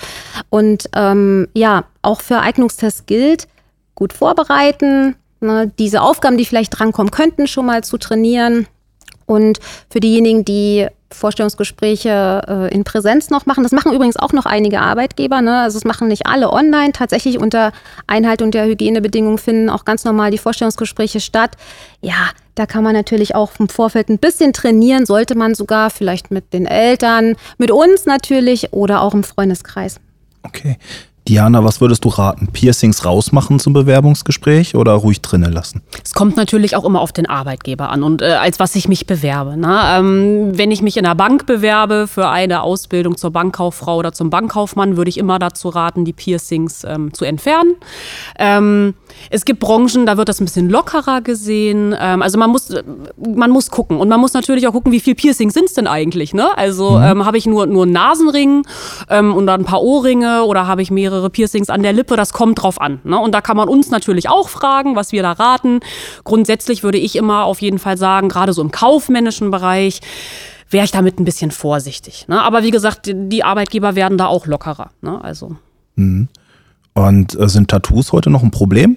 Und 0.51 0.89
ähm, 0.95 1.49
ja, 1.55 1.85
auch 2.03 2.21
für 2.21 2.41
Eignungstests 2.41 3.07
gilt, 3.07 3.49
gut 3.95 4.13
vorbereiten, 4.13 5.17
ne? 5.41 5.71
diese 5.79 6.03
Aufgaben, 6.03 6.39
die 6.39 6.45
vielleicht 6.45 6.79
drankommen 6.79 7.11
könnten, 7.11 7.47
schon 7.47 7.67
mal 7.67 7.85
zu 7.85 7.99
trainieren. 7.99 8.67
Und 9.27 9.59
für 9.91 10.01
diejenigen, 10.01 10.45
die 10.45 10.87
Vorstellungsgespräche 11.13 12.43
äh, 12.49 12.75
in 12.75 12.85
Präsenz 12.85 13.31
noch 13.31 13.47
machen. 13.47 13.63
Das 13.63 13.73
machen 13.73 13.93
übrigens 13.93 14.17
auch 14.17 14.33
noch 14.33 14.47
einige 14.47 14.81
Arbeitgeber. 14.81 15.41
Ne? 15.41 15.61
Also 15.61 15.79
es 15.79 15.85
machen 15.85 16.09
nicht 16.09 16.27
alle 16.27 16.53
online. 16.53 16.93
Tatsächlich 16.93 17.39
unter 17.39 17.73
Einhaltung 18.07 18.51
der 18.51 18.67
Hygienebedingungen 18.67 19.39
finden 19.39 19.71
auch 19.71 19.85
ganz 19.85 20.05
normal 20.05 20.31
die 20.31 20.39
Vorstellungsgespräche 20.39 21.21
statt. 21.21 21.57
Ja, 22.01 22.31
da 22.57 22.67
kann 22.67 22.83
man 22.83 22.95
natürlich 22.95 23.35
auch 23.35 23.53
im 23.59 23.69
Vorfeld 23.69 24.09
ein 24.09 24.19
bisschen 24.19 24.53
trainieren, 24.53 25.07
sollte 25.07 25.37
man 25.37 25.55
sogar 25.55 25.91
vielleicht 25.91 26.31
mit 26.31 26.53
den 26.53 26.67
Eltern, 26.67 27.37
mit 27.59 27.71
uns 27.71 28.07
natürlich 28.07 28.73
oder 28.73 29.03
auch 29.03 29.15
im 29.15 29.25
Freundeskreis. 29.25 30.01
Okay. 30.43 30.79
Diana, 31.29 31.65
was 31.65 31.81
würdest 31.81 32.05
du 32.05 32.09
raten? 32.09 32.47
Piercings 32.53 33.05
rausmachen 33.05 33.59
zum 33.59 33.73
Bewerbungsgespräch 33.73 34.77
oder 34.77 34.93
ruhig 34.93 35.23
drinnen 35.23 35.53
lassen? 35.53 35.83
Es 36.05 36.15
kommt 36.15 36.37
natürlich 36.37 36.77
auch 36.77 36.85
immer 36.85 37.01
auf 37.01 37.11
den 37.11 37.27
Arbeitgeber 37.27 37.91
an 37.91 38.05
und 38.05 38.23
äh, 38.23 38.27
als 38.35 38.61
was 38.61 38.77
ich 38.77 38.87
mich 38.87 39.09
bewerbe. 39.09 39.57
Ne? 39.57 39.81
Ähm, 39.89 40.57
wenn 40.57 40.71
ich 40.71 40.83
mich 40.83 40.97
in 40.97 41.03
der 41.03 41.17
Bank 41.17 41.45
bewerbe 41.47 42.07
für 42.07 42.29
eine 42.29 42.63
Ausbildung 42.63 43.17
zur 43.17 43.33
Bankkauffrau 43.33 43.97
oder 43.97 44.13
zum 44.13 44.31
Bankkaufmann, 44.31 44.97
würde 44.97 45.09
ich 45.09 45.19
immer 45.19 45.41
dazu 45.41 45.69
raten, 45.69 46.05
die 46.05 46.13
Piercings 46.13 46.85
ähm, 46.85 47.13
zu 47.13 47.25
entfernen. 47.25 47.75
Ähm, 48.39 48.95
es 49.29 49.45
gibt 49.45 49.59
Branchen, 49.59 50.07
da 50.07 50.17
wird 50.17 50.29
das 50.29 50.41
ein 50.41 50.45
bisschen 50.45 50.71
lockerer 50.71 51.23
gesehen. 51.23 51.93
Ähm, 51.99 52.23
also 52.23 52.39
man 52.39 52.51
muss, 52.51 52.73
man 53.17 53.51
muss 53.51 53.71
gucken 53.73 53.99
und 53.99 54.09
man 54.09 54.21
muss 54.21 54.33
natürlich 54.33 54.69
auch 54.69 54.73
gucken, 54.73 54.93
wie 54.93 55.01
viel 55.01 55.17
Piercings 55.17 55.55
sind 55.55 55.65
es 55.65 55.75
denn 55.75 55.89
eigentlich. 55.89 56.35
Ne? 56.35 56.57
Also 56.57 56.93
mhm. 56.93 57.05
Ähm, 57.05 57.25
habe 57.27 57.37
ich 57.37 57.47
nur, 57.47 57.67
nur 57.67 57.83
einen 57.83 57.93
Nasenring 57.93 58.65
ähm, 59.11 59.35
und 59.35 59.49
dann 59.49 59.63
ein 59.63 59.65
paar 59.65 59.83
Ohrringe 59.83 60.45
oder 60.45 60.69
habe 60.69 60.83
ich 60.83 60.93
mehrere 60.93 61.16
mehrere 61.17 61.31
Piercings 61.31 61.71
an 61.71 61.83
der 61.83 61.93
Lippe, 61.93 62.17
das 62.17 62.33
kommt 62.33 62.63
drauf 62.63 62.81
an. 62.81 63.01
Ne? 63.05 63.19
Und 63.19 63.33
da 63.33 63.41
kann 63.41 63.57
man 63.57 63.69
uns 63.69 63.91
natürlich 63.91 64.29
auch 64.29 64.49
fragen, 64.49 64.97
was 64.97 65.13
wir 65.13 65.23
da 65.23 65.33
raten. 65.33 65.81
Grundsätzlich 66.25 66.83
würde 66.83 66.99
ich 66.99 67.17
immer 67.17 67.45
auf 67.45 67.61
jeden 67.61 67.79
Fall 67.79 67.97
sagen, 67.97 68.29
gerade 68.29 68.53
so 68.53 68.63
im 68.63 68.71
kaufmännischen 68.71 69.51
Bereich, 69.51 70.01
wäre 70.69 70.85
ich 70.85 70.91
damit 70.91 71.21
ein 71.21 71.25
bisschen 71.25 71.53
vorsichtig. 71.53 72.27
Ne? 72.29 72.43
Aber 72.43 72.65
wie 72.65 72.73
gesagt, 72.73 73.09
die 73.13 73.45
Arbeitgeber 73.45 73.95
werden 73.95 74.19
da 74.19 74.27
auch 74.27 74.47
lockerer. 74.47 74.91
Ne? 75.01 75.23
Also. 75.23 75.57
Mhm. 75.95 76.29
Und 76.93 77.39
äh, 77.39 77.49
sind 77.49 77.71
Tattoos 77.71 78.13
heute 78.13 78.31
noch 78.31 78.43
ein 78.43 78.51
Problem? 78.51 78.97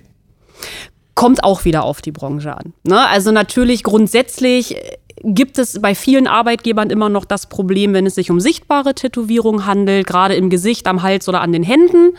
Kommt 1.13 1.43
auch 1.43 1.65
wieder 1.65 1.84
auf 1.84 2.01
die 2.01 2.12
Branche 2.12 2.55
an. 2.55 2.73
Ne? 2.84 3.08
Also 3.08 3.32
natürlich 3.32 3.84
grundsätzlich 3.84 4.77
gibt 5.23 5.58
es 5.58 5.82
bei 5.82 5.95
vielen 5.95 6.27
Arbeitgebern 6.27 6.89
immer 6.89 7.10
noch 7.10 7.25
das 7.25 7.47
Problem, 7.47 7.93
wenn 7.93 8.05
es 8.05 8.15
sich 8.15 8.32
um 8.32 8.39
sichtbare 8.39 8.93
Tätowierungen 8.93 9.65
handelt, 9.65 10.08
gerade 10.08 10.36
im 10.36 10.49
Gesicht, 10.49 10.88
am 10.88 11.01
Hals 11.01 11.27
oder 11.27 11.41
an 11.41 11.51
den 11.51 11.63
Händen. 11.63 12.13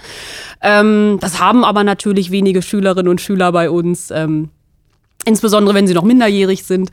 Ähm, 0.63 1.19
das 1.21 1.41
haben 1.41 1.65
aber 1.65 1.85
natürlich 1.85 2.31
wenige 2.31 2.63
Schülerinnen 2.63 3.09
und 3.09 3.21
Schüler 3.21 3.53
bei 3.53 3.71
uns. 3.71 4.11
Ähm, 4.11 4.51
Insbesondere 5.27 5.75
wenn 5.75 5.87
sie 5.87 5.93
noch 5.93 6.03
minderjährig 6.03 6.65
sind. 6.65 6.91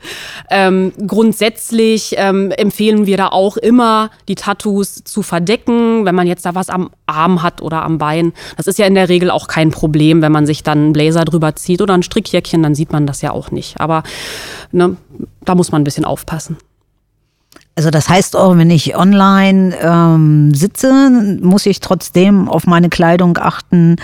Ähm, 0.50 0.92
grundsätzlich 1.06 2.14
ähm, 2.18 2.50
empfehlen 2.50 3.06
wir 3.06 3.16
da 3.16 3.28
auch 3.28 3.56
immer, 3.56 4.10
die 4.28 4.34
Tattoos 4.34 5.02
zu 5.04 5.22
verdecken, 5.22 6.04
wenn 6.04 6.14
man 6.14 6.26
jetzt 6.26 6.44
da 6.44 6.54
was 6.54 6.68
am 6.68 6.90
Arm 7.06 7.42
hat 7.42 7.62
oder 7.62 7.82
am 7.82 7.96
Bein. 7.96 8.34
Das 8.58 8.66
ist 8.66 8.78
ja 8.78 8.86
in 8.86 8.94
der 8.94 9.08
Regel 9.08 9.30
auch 9.30 9.48
kein 9.48 9.70
Problem, 9.70 10.20
wenn 10.20 10.32
man 10.32 10.46
sich 10.46 10.62
dann 10.62 10.78
einen 10.78 10.92
Blazer 10.92 11.24
drüber 11.24 11.56
zieht 11.56 11.80
oder 11.80 11.94
ein 11.94 12.02
Strickjäckchen, 12.02 12.62
dann 12.62 12.74
sieht 12.74 12.92
man 12.92 13.06
das 13.06 13.22
ja 13.22 13.30
auch 13.30 13.50
nicht. 13.50 13.80
Aber 13.80 14.02
ne, 14.72 14.96
da 15.44 15.54
muss 15.54 15.72
man 15.72 15.80
ein 15.80 15.84
bisschen 15.84 16.04
aufpassen. 16.04 16.58
Also 17.78 17.90
das 17.90 18.08
heißt 18.08 18.34
auch, 18.34 18.56
wenn 18.56 18.72
ich 18.72 18.96
online 18.96 19.72
ähm, 19.80 20.52
sitze, 20.52 21.38
muss 21.40 21.64
ich 21.64 21.78
trotzdem 21.78 22.48
auf 22.48 22.66
meine 22.66 22.88
Kleidung 22.88 23.38
achten 23.40 23.94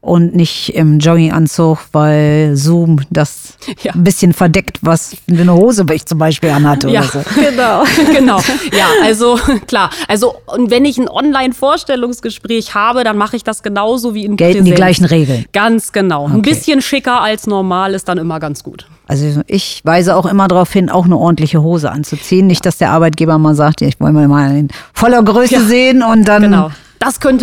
und 0.00 0.36
nicht 0.36 0.72
im 0.76 1.00
Jogginganzug, 1.00 1.78
weil 1.90 2.54
Zoom 2.54 3.00
das 3.10 3.56
ja. 3.82 3.92
ein 3.92 4.04
bisschen 4.04 4.34
verdeckt, 4.34 4.78
was 4.82 5.16
eine 5.28 5.52
Hose 5.52 5.84
ich 5.92 6.06
zum 6.06 6.18
Beispiel 6.18 6.50
anhatte 6.50 6.88
ja, 6.90 7.00
oder 7.00 7.08
so. 7.08 7.24
Genau, 7.40 7.82
genau. 8.16 8.38
Ja, 8.70 8.86
also 9.02 9.36
klar. 9.66 9.90
Also 10.06 10.36
und 10.46 10.70
wenn 10.70 10.84
ich 10.84 10.96
ein 10.98 11.08
Online-Vorstellungsgespräch 11.08 12.76
habe, 12.76 13.02
dann 13.02 13.16
mache 13.16 13.34
ich 13.34 13.42
das 13.42 13.64
genauso 13.64 14.14
wie 14.14 14.26
in 14.26 14.36
Gelten 14.36 14.58
Präsenz. 14.58 14.68
die 14.68 14.76
gleichen 14.76 15.04
Regeln. 15.06 15.44
Ganz 15.52 15.90
genau. 15.90 16.26
Okay. 16.26 16.34
Ein 16.34 16.42
bisschen 16.42 16.82
schicker 16.82 17.20
als 17.20 17.48
normal 17.48 17.94
ist 17.94 18.08
dann 18.08 18.18
immer 18.18 18.38
ganz 18.38 18.62
gut. 18.62 18.86
Also 19.06 19.42
ich 19.46 19.82
weise 19.84 20.16
auch 20.16 20.26
immer 20.26 20.48
darauf 20.48 20.72
hin, 20.72 20.88
auch 20.88 21.04
eine 21.04 21.16
ordentliche 21.16 21.62
Hose 21.62 21.90
anzuziehen. 21.90 22.46
Nicht, 22.46 22.64
dass 22.64 22.78
der 22.78 22.90
Arbeitgeber 22.90 23.38
mal 23.38 23.54
sagt, 23.54 23.82
ich 23.82 24.00
wollte 24.00 24.28
mal 24.28 24.56
in 24.56 24.68
voller 24.92 25.22
Größe 25.22 25.54
ja. 25.54 25.60
sehen 25.60 26.02
und 26.02 26.26
dann 26.26 26.42
genau. 26.42 26.70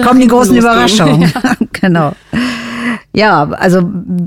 kommen 0.03 0.19
die 0.19 0.27
großen 0.27 0.55
Überraschungen. 0.55 1.21
Ja. 1.21 1.53
genau. 1.73 2.13
Ja, 3.13 3.49
also 3.51 3.81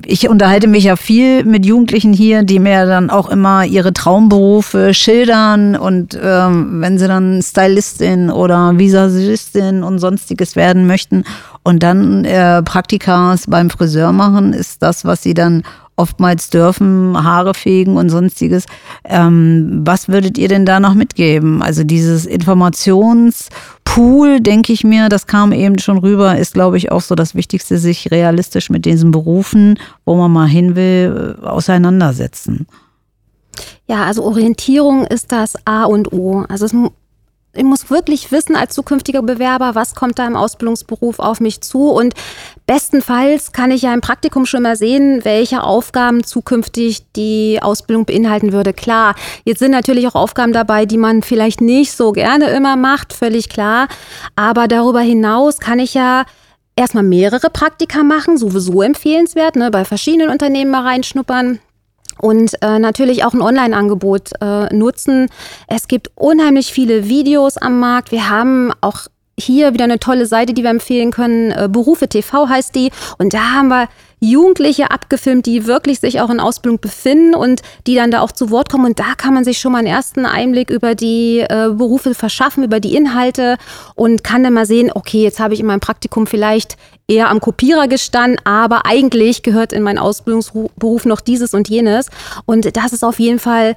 ich 0.05 0.29
unterhalte 0.29 0.69
mich 0.69 0.85
ja 0.85 0.97
viel 0.97 1.45
mit 1.45 1.65
Jugendlichen 1.65 2.13
hier, 2.13 2.43
die 2.43 2.59
mir 2.59 2.85
dann 2.85 3.09
auch 3.09 3.31
immer 3.31 3.65
ihre 3.65 3.95
Traumberufe 3.95 4.93
schildern 4.93 5.75
und 5.75 6.19
ähm, 6.23 6.83
wenn 6.83 6.99
sie 6.99 7.09
dann 7.09 7.41
Stylistin 7.43 8.31
oder 8.31 8.77
Visagistin 8.77 9.83
und 9.83 10.01
sonstiges 10.01 10.55
werden 10.55 10.87
möchten 10.87 11.25
und 11.63 11.83
dann 11.83 12.27
äh, 12.27 12.63
Praktikas 12.63 13.47
beim 13.47 13.71
Friseur 13.71 14.13
machen, 14.13 14.53
ist 14.53 14.83
das, 14.83 15.07
was 15.07 15.23
sie 15.23 15.33
dann 15.33 15.63
oftmals 15.97 16.51
dürfen, 16.51 17.23
Haare 17.23 17.55
fegen 17.55 17.97
und 17.97 18.09
sonstiges. 18.09 18.67
Ähm, 19.05 19.83
was 19.85 20.09
würdet 20.09 20.39
ihr 20.39 20.49
denn 20.49 20.67
da 20.67 20.81
noch 20.81 20.95
mitgeben? 20.95 21.63
Also 21.63 21.85
dieses 21.85 22.27
Informationspool, 22.27 24.41
denke 24.41 24.73
ich 24.73 24.85
mir, 24.85 25.09
das 25.09 25.27
kam 25.27 25.53
eben 25.53 25.79
schon 25.79 25.99
rüber, 25.99 26.37
ist, 26.37 26.55
glaube 26.55 26.77
ich, 26.77 26.91
auch 26.91 27.03
so 27.03 27.15
das 27.15 27.35
Wichtigste, 27.35 27.79
sich 27.79 28.11
realistisch 28.11 28.71
mit 28.71 28.85
diesen 28.85 29.11
Berufen, 29.11 29.79
wo 30.05 30.17
man 30.17 30.33
mal 30.33 30.49
hin 30.49 30.77
will, 30.77 31.37
auseinandersetzen. 31.43 32.67
Ja, 33.87 34.05
also 34.05 34.25
Orientierung 34.25 35.05
ist 35.05 35.31
das 35.31 35.55
A 35.67 35.85
und 35.85 36.13
O. 36.13 36.45
Also 36.49 36.65
es 36.65 36.75
ich 37.55 37.65
muss 37.65 37.91
wirklich 37.91 38.33
wissen 38.33 38.57
als 38.57 38.75
zukünftiger 38.75 39.23
Bewerber, 39.23 39.75
was 39.75 39.95
kommt 39.95 40.19
da 40.19 40.27
im 40.27 40.37
Ausbildungsberuf 40.37 41.19
auf 41.19 41.41
mich 41.41 41.61
zu? 41.61 41.91
Und 41.91 42.15
bestenfalls 42.67 43.53
kann 43.53 43.71
ich 43.71 43.83
ja 43.83 43.95
im 43.95 44.01
Praktikum 44.01 44.47
schon 44.47 44.63
mal 44.63 44.77
sehen, 44.77 45.25
welche 45.25 45.63
Aufgaben 45.63 46.25
zukünftig 46.25 47.05
die 47.17 47.59
Ausbildung 47.63 48.05
beinhalten 48.05 48.53
würde. 48.53 48.73
Klar, 48.73 49.15
jetzt 49.45 49.59
sind 49.59 49.71
natürlich 49.71 50.07
auch 50.09 50.15
Aufgaben 50.15 50.53
dabei, 50.53 50.87
die 50.87 50.99
man 50.99 51.23
vielleicht 51.23 51.61
nicht 51.61 51.93
so 51.93 52.13
gerne 52.13 52.51
immer 52.51 52.77
macht, 52.77 53.13
völlig 53.13 53.49
klar, 53.49 53.89
aber 54.37 54.69
darüber 54.69 55.01
hinaus 55.01 55.59
kann 55.59 55.79
ich 55.79 55.95
ja 55.95 56.25
erstmal 56.77 57.05
mehrere 57.05 57.51
Praktika 57.51 58.03
machen, 58.03 58.37
sowieso 58.37 58.83
empfehlenswert, 58.83 59.57
ne, 59.57 59.71
bei 59.71 59.85
verschiedenen 59.85 60.31
Unternehmen 60.31 60.71
mal 60.71 60.83
reinschnuppern 60.83 61.61
und 62.21 62.55
äh, 62.63 62.79
natürlich 62.79 63.25
auch 63.25 63.35
ein 63.35 63.43
Online-Angebot 63.43 64.31
äh, 64.41 64.75
nutzen. 64.75 65.29
Es 65.69 65.89
gibt 65.89 66.11
unheimlich 66.15 66.73
viele 66.73 67.09
Videos 67.09 67.57
am 67.57 67.81
Markt. 67.81 68.13
Wir 68.13 68.31
haben 68.31 68.73
auch 68.81 69.07
hier 69.39 69.73
wieder 69.73 69.85
eine 69.85 69.99
tolle 69.99 70.27
Seite, 70.27 70.55
die 70.55 70.63
wir 70.63 70.71
empfehlen 70.71 71.11
können. 71.11 71.51
Äh, 71.51 71.69
Berufe 71.71 72.09
TV 72.09 72.49
heißt 72.49 72.75
die. 72.75 72.91
Und 73.19 73.35
da 73.35 73.53
haben 73.53 73.69
wir 73.69 73.89
Jugendliche 74.31 74.91
abgefilmt, 74.91 75.47
die 75.47 75.67
wirklich 75.67 76.01
sich 76.01 76.21
auch 76.21 76.31
in 76.31 76.41
Ausbildung 76.41 76.81
befinden 76.81 77.35
und 77.35 77.63
die 77.87 77.95
dann 77.95 78.11
da 78.11 78.21
auch 78.21 78.33
zu 78.33 78.51
Wort 78.51 78.71
kommen. 78.71 78.87
Und 78.87 78.99
da 78.99 79.15
kann 79.17 79.35
man 79.35 79.45
sich 79.45 79.59
schon 79.59 79.73
mal 79.73 79.79
einen 79.79 79.87
ersten 79.89 80.27
Einblick 80.27 80.71
über 80.71 80.95
die 80.95 81.41
äh, 81.41 81.71
Berufe 81.73 82.15
verschaffen, 82.15 82.65
über 82.65 82.81
die 82.81 82.95
Inhalte 82.95 83.57
und 83.95 84.25
kann 84.25 84.43
dann 84.43 84.55
mal 84.55 84.67
sehen, 84.67 84.91
okay, 84.95 85.23
jetzt 85.23 85.41
habe 85.41 85.55
ich 85.55 85.61
in 85.61 85.67
meinem 85.67 85.81
Praktikum 85.81 86.27
vielleicht 86.27 86.77
eher 87.07 87.29
am 87.29 87.41
Kopierer 87.41 87.89
gestanden, 87.89 88.41
aber 88.45 88.87
eigentlich 88.87 89.43
gehört 89.43 89.73
in 89.73 89.83
meinen 89.83 89.99
Ausbildungsberuf 89.99 91.05
noch 91.05 91.21
dieses 91.21 91.55
und 91.55 91.69
jenes. 91.69 92.09
Und 92.47 92.77
das 92.77 92.93
ist 92.93 93.05
auf 93.05 93.21
jeden 93.21 93.39
Fall 93.39 93.77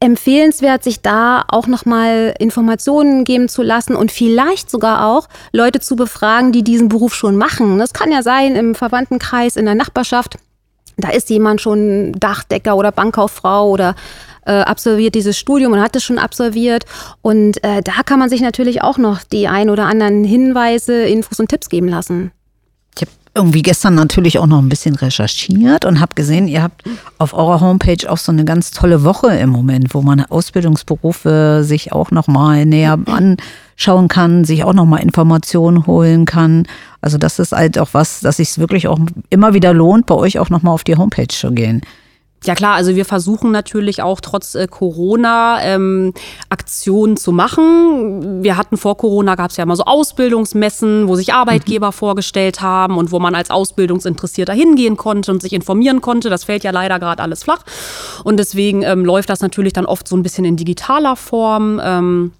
empfehlenswert, 0.00 0.82
sich 0.82 1.02
da 1.02 1.44
auch 1.48 1.66
nochmal 1.66 2.34
Informationen 2.38 3.24
geben 3.24 3.48
zu 3.48 3.62
lassen 3.62 3.94
und 3.94 4.10
vielleicht 4.10 4.70
sogar 4.70 5.06
auch 5.06 5.28
Leute 5.52 5.80
zu 5.80 5.94
befragen, 5.94 6.52
die 6.52 6.64
diesen 6.64 6.88
Beruf 6.88 7.14
schon 7.14 7.36
machen. 7.36 7.78
Das 7.78 7.92
kann 7.92 8.10
ja 8.10 8.22
sein 8.22 8.56
im 8.56 8.74
Verwandtenkreis, 8.74 9.56
in 9.56 9.66
der 9.66 9.74
Nachbarschaft. 9.74 10.36
Da 10.96 11.10
ist 11.10 11.28
jemand 11.30 11.60
schon 11.60 12.12
Dachdecker 12.12 12.76
oder 12.76 12.92
Bankkauffrau 12.92 13.70
oder 13.70 13.94
äh, 14.46 14.52
absolviert 14.52 15.14
dieses 15.14 15.38
Studium 15.38 15.72
und 15.72 15.80
hat 15.80 15.94
es 15.96 16.02
schon 16.02 16.18
absolviert. 16.18 16.84
Und 17.20 17.62
äh, 17.62 17.82
da 17.82 18.02
kann 18.04 18.18
man 18.18 18.30
sich 18.30 18.40
natürlich 18.40 18.82
auch 18.82 18.96
noch 18.96 19.22
die 19.22 19.48
ein 19.48 19.68
oder 19.68 19.84
anderen 19.84 20.24
Hinweise, 20.24 21.02
Infos 21.02 21.40
und 21.40 21.48
Tipps 21.48 21.68
geben 21.68 21.88
lassen 21.88 22.32
irgendwie 23.34 23.62
gestern 23.62 23.94
natürlich 23.94 24.38
auch 24.38 24.46
noch 24.46 24.58
ein 24.58 24.68
bisschen 24.68 24.96
recherchiert 24.96 25.84
und 25.84 26.00
habe 26.00 26.14
gesehen, 26.14 26.48
ihr 26.48 26.62
habt 26.62 26.82
auf 27.18 27.32
eurer 27.32 27.60
Homepage 27.60 28.10
auch 28.10 28.16
so 28.16 28.32
eine 28.32 28.44
ganz 28.44 28.72
tolle 28.72 29.04
Woche 29.04 29.28
im 29.36 29.50
Moment, 29.50 29.94
wo 29.94 30.02
man 30.02 30.20
Ausbildungsberufe 30.20 31.62
sich 31.62 31.92
auch 31.92 32.10
noch 32.10 32.26
mal 32.26 32.66
näher 32.66 32.98
anschauen 33.06 34.08
kann, 34.08 34.44
sich 34.44 34.64
auch 34.64 34.72
noch 34.72 34.84
mal 34.84 34.98
Informationen 34.98 35.86
holen 35.86 36.24
kann. 36.24 36.66
Also 37.00 37.18
das 37.18 37.38
ist 37.38 37.52
halt 37.52 37.78
auch 37.78 37.90
was, 37.92 38.20
dass 38.20 38.38
sich 38.38 38.58
wirklich 38.58 38.88
auch 38.88 38.98
immer 39.30 39.54
wieder 39.54 39.72
lohnt, 39.72 40.06
bei 40.06 40.16
euch 40.16 40.38
auch 40.38 40.50
noch 40.50 40.62
mal 40.62 40.72
auf 40.72 40.84
die 40.84 40.96
Homepage 40.96 41.28
zu 41.28 41.52
gehen. 41.52 41.82
Ja 42.44 42.54
klar, 42.54 42.74
also 42.74 42.96
wir 42.96 43.04
versuchen 43.04 43.50
natürlich 43.50 44.00
auch 44.02 44.20
trotz 44.20 44.54
äh, 44.54 44.66
Corona 44.66 45.62
ähm, 45.62 46.14
Aktionen 46.48 47.18
zu 47.18 47.32
machen. 47.32 48.42
Wir 48.42 48.56
hatten 48.56 48.78
vor 48.78 48.96
Corona 48.96 49.34
gab 49.34 49.50
es 49.50 49.58
ja 49.58 49.64
immer 49.64 49.76
so 49.76 49.84
Ausbildungsmessen, 49.84 51.06
wo 51.06 51.16
sich 51.16 51.34
Arbeitgeber 51.34 51.88
mhm. 51.88 51.92
vorgestellt 51.92 52.62
haben 52.62 52.96
und 52.96 53.12
wo 53.12 53.18
man 53.18 53.34
als 53.34 53.50
Ausbildungsinteressierter 53.50 54.54
hingehen 54.54 54.96
konnte 54.96 55.30
und 55.30 55.42
sich 55.42 55.52
informieren 55.52 56.00
konnte. 56.00 56.30
Das 56.30 56.44
fällt 56.44 56.64
ja 56.64 56.70
leider 56.70 56.98
gerade 56.98 57.22
alles 57.22 57.42
flach 57.42 57.62
und 58.24 58.38
deswegen 58.38 58.82
ähm, 58.84 59.04
läuft 59.04 59.28
das 59.28 59.42
natürlich 59.42 59.74
dann 59.74 59.84
oft 59.84 60.08
so 60.08 60.16
ein 60.16 60.22
bisschen 60.22 60.46
in 60.46 60.56
digitaler 60.56 61.16
Form. 61.16 61.78
Ähm, 61.84 62.32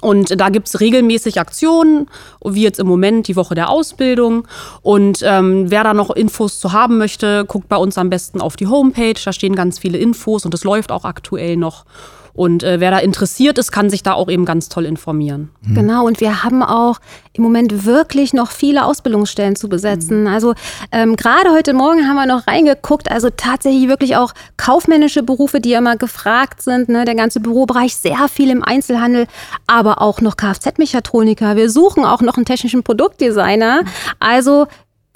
und 0.00 0.40
da 0.40 0.48
gibt's 0.48 0.80
regelmäßig 0.80 1.40
Aktionen, 1.40 2.08
wie 2.44 2.62
jetzt 2.62 2.78
im 2.78 2.86
Moment 2.86 3.28
die 3.28 3.36
Woche 3.36 3.54
der 3.54 3.68
Ausbildung. 3.70 4.46
Und 4.82 5.20
ähm, 5.24 5.70
wer 5.70 5.84
da 5.84 5.94
noch 5.94 6.10
Infos 6.10 6.60
zu 6.60 6.72
haben 6.72 6.98
möchte, 6.98 7.44
guckt 7.46 7.68
bei 7.68 7.76
uns 7.76 7.98
am 7.98 8.10
besten 8.10 8.40
auf 8.40 8.56
die 8.56 8.66
Homepage. 8.66 9.20
Da 9.24 9.32
stehen 9.32 9.54
ganz 9.54 9.78
viele 9.78 9.98
Infos 9.98 10.44
und 10.44 10.54
es 10.54 10.64
läuft 10.64 10.92
auch 10.92 11.04
aktuell 11.04 11.56
noch. 11.56 11.84
Und 12.38 12.62
äh, 12.62 12.78
wer 12.78 12.92
da 12.92 12.98
interessiert 12.98 13.58
ist, 13.58 13.72
kann 13.72 13.90
sich 13.90 14.04
da 14.04 14.12
auch 14.12 14.28
eben 14.28 14.44
ganz 14.44 14.68
toll 14.68 14.86
informieren. 14.86 15.50
Mhm. 15.62 15.74
Genau, 15.74 16.06
und 16.06 16.20
wir 16.20 16.44
haben 16.44 16.62
auch 16.62 17.00
im 17.32 17.42
Moment 17.42 17.84
wirklich 17.84 18.32
noch 18.32 18.52
viele 18.52 18.84
Ausbildungsstellen 18.84 19.56
zu 19.56 19.68
besetzen. 19.68 20.20
Mhm. 20.20 20.26
Also 20.28 20.54
ähm, 20.92 21.16
gerade 21.16 21.50
heute 21.50 21.74
Morgen 21.74 22.06
haben 22.06 22.14
wir 22.14 22.26
noch 22.26 22.46
reingeguckt, 22.46 23.10
also 23.10 23.28
tatsächlich 23.28 23.88
wirklich 23.88 24.14
auch 24.14 24.34
kaufmännische 24.56 25.24
Berufe, 25.24 25.60
die 25.60 25.70
ja 25.70 25.80
immer 25.80 25.96
gefragt 25.96 26.62
sind. 26.62 26.88
Ne? 26.88 27.04
Der 27.04 27.16
ganze 27.16 27.40
Bürobereich, 27.40 27.96
sehr 27.96 28.28
viel 28.28 28.50
im 28.50 28.62
Einzelhandel, 28.62 29.26
aber 29.66 30.00
auch 30.00 30.20
noch 30.20 30.36
Kfz-Mechatroniker. 30.36 31.56
Wir 31.56 31.68
suchen 31.68 32.04
auch 32.04 32.20
noch 32.20 32.36
einen 32.36 32.46
technischen 32.46 32.84
Produktdesigner. 32.84 33.80
Also 34.20 34.68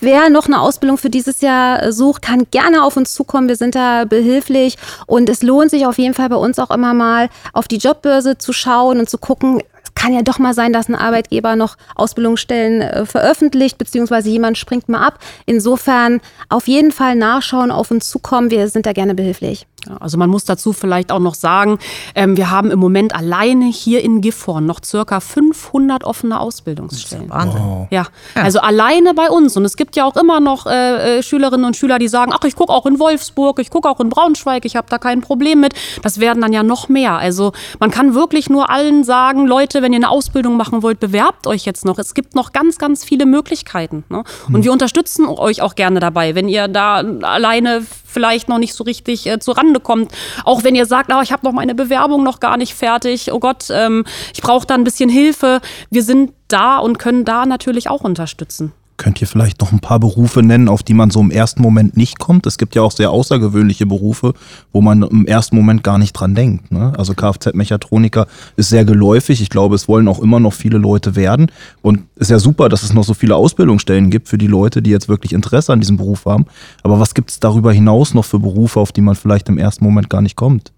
Wer 0.05 0.31
noch 0.31 0.47
eine 0.47 0.61
Ausbildung 0.61 0.99
für 0.99 1.11
dieses 1.11 1.43
Jahr 1.43 1.81
äh, 1.81 1.93
sucht, 1.93 2.23
kann 2.23 2.49
gerne 2.51 2.83
auf 2.83 2.97
uns 2.97 3.15
zukommen. 3.15 3.47
Wir 3.47 3.55
sind 3.55 3.77
da 3.77 4.05
behilflich 4.05 4.77
und 5.07 5.29
es 5.29 5.43
lohnt 5.45 5.71
sich 5.71 5.87
auf 5.87 5.97
jeden 5.97 6.13
Fall 6.13 6.29
bei 6.29 6.35
uns 6.35 6.59
auch 6.59 6.73
immer 6.73 6.93
mal 6.93 7.29
auf 7.53 7.69
die 7.69 7.77
Jobbörse 7.77 8.37
zu 8.37 8.53
schauen 8.53 8.99
und 8.99 9.09
zu 9.09 9.17
gucken, 9.17 9.63
kann 9.95 10.13
ja 10.13 10.23
doch 10.23 10.41
mal 10.41 10.55
sein, 10.55 10.73
dass 10.73 10.89
ein 10.89 10.97
Arbeitgeber 10.97 11.55
noch 11.55 11.77
Ausbildungsstellen 11.95 12.81
äh, 12.81 13.07
veröffentlicht, 13.07 13.79
beziehungsweise 13.79 14.29
jemand 14.29 14.59
springt 14.59 14.89
mal 14.89 15.07
ab. 15.07 15.21
Insofern 15.47 16.21
auf 16.49 16.67
jeden 16.67 16.91
Fall 16.91 17.15
nachschauen, 17.15 17.71
auf 17.71 17.93
uns 17.93 18.09
zukommen. 18.09 18.51
Wir 18.51 18.67
sind 18.67 18.87
da 18.87 18.93
gerne 18.93 19.15
behilflich. 19.15 19.69
Also 20.01 20.19
man 20.19 20.31
muss 20.31 20.45
dazu 20.45 20.73
vielleicht 20.73 21.11
auch 21.11 21.19
noch 21.19 21.35
sagen, 21.35 21.79
ähm, 22.15 22.37
wir 22.37 22.51
haben 22.51 22.71
im 22.71 22.79
Moment 22.79 23.15
alleine 23.15 23.67
hier 23.67 24.03
in 24.03 24.21
Gifhorn 24.21 24.67
noch 24.67 24.81
circa 24.85 25.21
500 25.21 26.05
offene 26.05 26.41
Ausbildungsstellen. 26.41 27.31
Wahnsinn. 27.31 27.61
Wow. 27.61 27.87
Ja, 27.91 28.07
also 28.35 28.61
alleine 28.61 29.15
bei 29.15 29.29
uns. 29.29 29.57
Und 29.57 29.65
es 29.65 29.77
gibt 29.77 29.97
ja 29.97 30.05
auch 30.05 30.17
immer 30.17 30.41
noch 30.41 30.67
äh, 30.67 31.19
äh 31.19 31.23
Schülerinnen 31.23 31.67
und 31.67 31.77
Schüler, 31.77 31.99
die 31.99 32.09
sagen, 32.09 32.33
ach, 32.35 32.45
ich 32.45 32.55
gucke 32.55 32.73
auch 32.73 32.87
in 32.87 32.99
Wolfsburg, 32.99 33.59
ich 33.59 33.71
gucke 33.71 33.89
auch 33.89 34.01
in 34.01 34.09
Braunschweig, 34.09 34.65
ich 34.65 34.77
habe 34.77 34.87
da 34.89 34.99
kein 34.99 35.21
Problem 35.21 35.61
mit. 35.61 35.75
Das 36.03 36.21
werden 36.21 36.41
dann 36.41 36.53
ja 36.53 36.63
noch 36.63 36.89
mehr. 36.89 37.17
Also 37.17 37.53
man 37.81 37.91
kann 37.91 38.15
wirklich 38.15 38.49
nur 38.49 38.71
allen 38.71 39.05
sagen, 39.05 39.47
Leute, 39.47 39.83
wenn 39.83 39.93
ihr 39.93 39.99
eine 39.99 40.11
Ausbildung 40.11 40.57
machen 40.57 40.83
wollt, 40.83 41.01
bewerbt 41.01 41.47
euch 41.47 41.65
jetzt 41.65 41.85
noch. 41.85 41.99
Es 41.99 42.15
gibt 42.15 42.35
noch 42.35 42.53
ganz, 42.53 42.79
ganz 42.79 43.05
viele 43.05 43.27
Möglichkeiten. 43.27 44.05
Ne? 44.09 44.25
Und 44.49 44.55
hm. 44.55 44.65
wir 44.65 44.73
unterstützen 44.73 45.27
euch 45.27 45.63
auch 45.63 45.75
gerne 45.75 46.01
dabei, 46.01 46.35
wenn 46.35 46.49
ihr 46.49 46.69
da 46.69 46.97
alleine 47.23 47.85
vielleicht 48.13 48.49
noch 48.49 48.59
nicht 48.59 48.75
so 48.75 48.85
richtig 48.85 49.27
äh, 49.27 49.39
Rande 49.47 49.81
kommt. 49.81 50.13
Auch 50.45 50.65
wenn 50.65 50.75
ihr 50.75 50.87
sagt, 50.87 51.11
oh, 51.13 51.21
ich 51.23 51.33
habe 51.33 51.45
noch 51.45 51.53
meine 51.53 51.75
Bewerbung 51.75 52.23
noch 52.23 52.41
gar 52.41 52.57
nicht 52.57 52.75
fertig, 52.75 53.33
oh 53.33 53.41
Gott, 53.41 53.67
ähm, 53.71 54.05
ich 54.35 54.43
brauche 54.43 54.67
da 54.67 54.75
ein 54.75 54.85
bisschen 54.85 55.11
Hilfe. 55.11 55.61
Wir 55.91 56.03
sind 56.03 56.33
da 56.49 56.79
und 56.79 56.99
können 56.99 57.25
da 57.25 57.47
natürlich 57.47 57.89
auch 57.89 58.03
unterstützen. 58.03 58.73
Könnt 58.97 59.21
ihr 59.21 59.27
vielleicht 59.27 59.61
noch 59.61 59.73
ein 59.73 59.81
paar 59.81 59.99
Berufe 59.99 60.43
nennen, 60.43 60.69
auf 60.69 60.83
die 60.83 60.95
man 60.95 61.11
so 61.11 61.21
im 61.21 61.31
ersten 61.31 61.63
Moment 61.63 61.97
nicht 61.97 62.19
kommt? 62.19 62.47
Es 62.47 62.59
gibt 62.59 62.75
ja 62.75 62.83
auch 62.83 62.93
sehr 62.93 63.11
außergewöhnliche 63.11 63.87
Berufe, 63.87 64.35
wo 64.73 64.81
man 64.81 65.03
im 65.03 65.27
ersten 65.27 65.57
Moment 65.57 65.83
gar 65.83 65.99
nicht 65.99 66.13
dran 66.13 66.35
denkt. 66.35 66.71
Ne? 66.71 66.93
Also 66.97 67.15
Kfz-Mechatroniker 67.15 68.27
ist 68.57 68.69
sehr 68.69 68.85
geläufig. 68.85 69.41
Ich 69.41 69.51
glaube, 69.51 69.75
es 69.75 69.89
wollen 69.89 70.07
auch 70.09 70.21
immer 70.21 70.41
noch 70.41 70.53
viele 70.53 70.79
Leute 70.79 71.17
werden. 71.17 71.51
Und 71.81 72.03
ist 72.17 72.31
ja 72.31 72.39
super, 72.39 72.69
dass 72.69 72.83
es 72.83 72.93
noch 72.93 73.05
so 73.05 73.15
viele 73.15 73.35
Ausbildungsstellen 73.35 74.11
gibt 74.11 74.29
für 74.29 74.39
die 74.39 74.47
Leute, 74.47 74.83
die 74.83 74.91
jetzt 74.91 75.09
wirklich 75.09 75.33
Interesse 75.33 75.73
an 75.73 75.81
diesem 75.81 75.97
Beruf 75.97 76.27
haben. 76.27 76.47
Aber 76.83 77.01
was 77.01 77.15
gibt 77.15 77.31
es 77.31 77.41
darüber 77.41 77.73
hinaus 77.73 78.15
noch 78.15 78.25
für 78.25 78.39
Berufe, 78.39 78.79
auf 78.79 78.93
die 78.93 79.01
man 79.01 79.17
vielleicht 79.17 79.49
im 79.49 79.59
ersten 79.59 79.85
Moment 79.85 80.11
gar 80.11 80.23
nicht 80.23 80.37
kommt? 80.37 80.73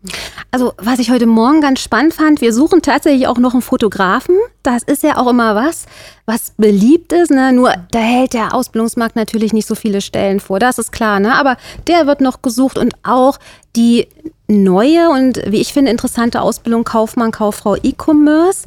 Also, 0.50 0.72
was 0.78 0.98
ich 0.98 1.10
heute 1.10 1.26
Morgen 1.26 1.60
ganz 1.60 1.80
spannend 1.80 2.14
fand, 2.14 2.40
wir 2.40 2.52
suchen 2.52 2.80
tatsächlich 2.80 3.26
auch 3.26 3.38
noch 3.38 3.52
einen 3.52 3.62
Fotografen. 3.62 4.36
Das 4.62 4.82
ist 4.82 5.02
ja 5.02 5.18
auch 5.18 5.28
immer 5.28 5.54
was, 5.54 5.84
was 6.26 6.52
beliebt 6.56 7.12
ist. 7.12 7.30
Ne? 7.30 7.52
Nur 7.52 7.74
da 7.90 8.13
hält 8.14 8.34
der 8.34 8.54
Ausbildungsmarkt 8.54 9.16
natürlich 9.16 9.52
nicht 9.52 9.66
so 9.66 9.74
viele 9.74 10.00
Stellen 10.00 10.40
vor. 10.40 10.58
Das 10.58 10.78
ist 10.78 10.92
klar. 10.92 11.20
Ne? 11.20 11.34
Aber 11.34 11.56
der 11.86 12.06
wird 12.06 12.20
noch 12.20 12.42
gesucht 12.42 12.78
und 12.78 12.94
auch 13.02 13.38
die 13.76 14.08
neue 14.46 15.08
und 15.08 15.40
wie 15.46 15.60
ich 15.60 15.72
finde 15.72 15.90
interessante 15.90 16.42
Ausbildung 16.42 16.84
Kaufmann, 16.84 17.30
Kauffrau 17.32 17.76
E-Commerce 17.76 18.64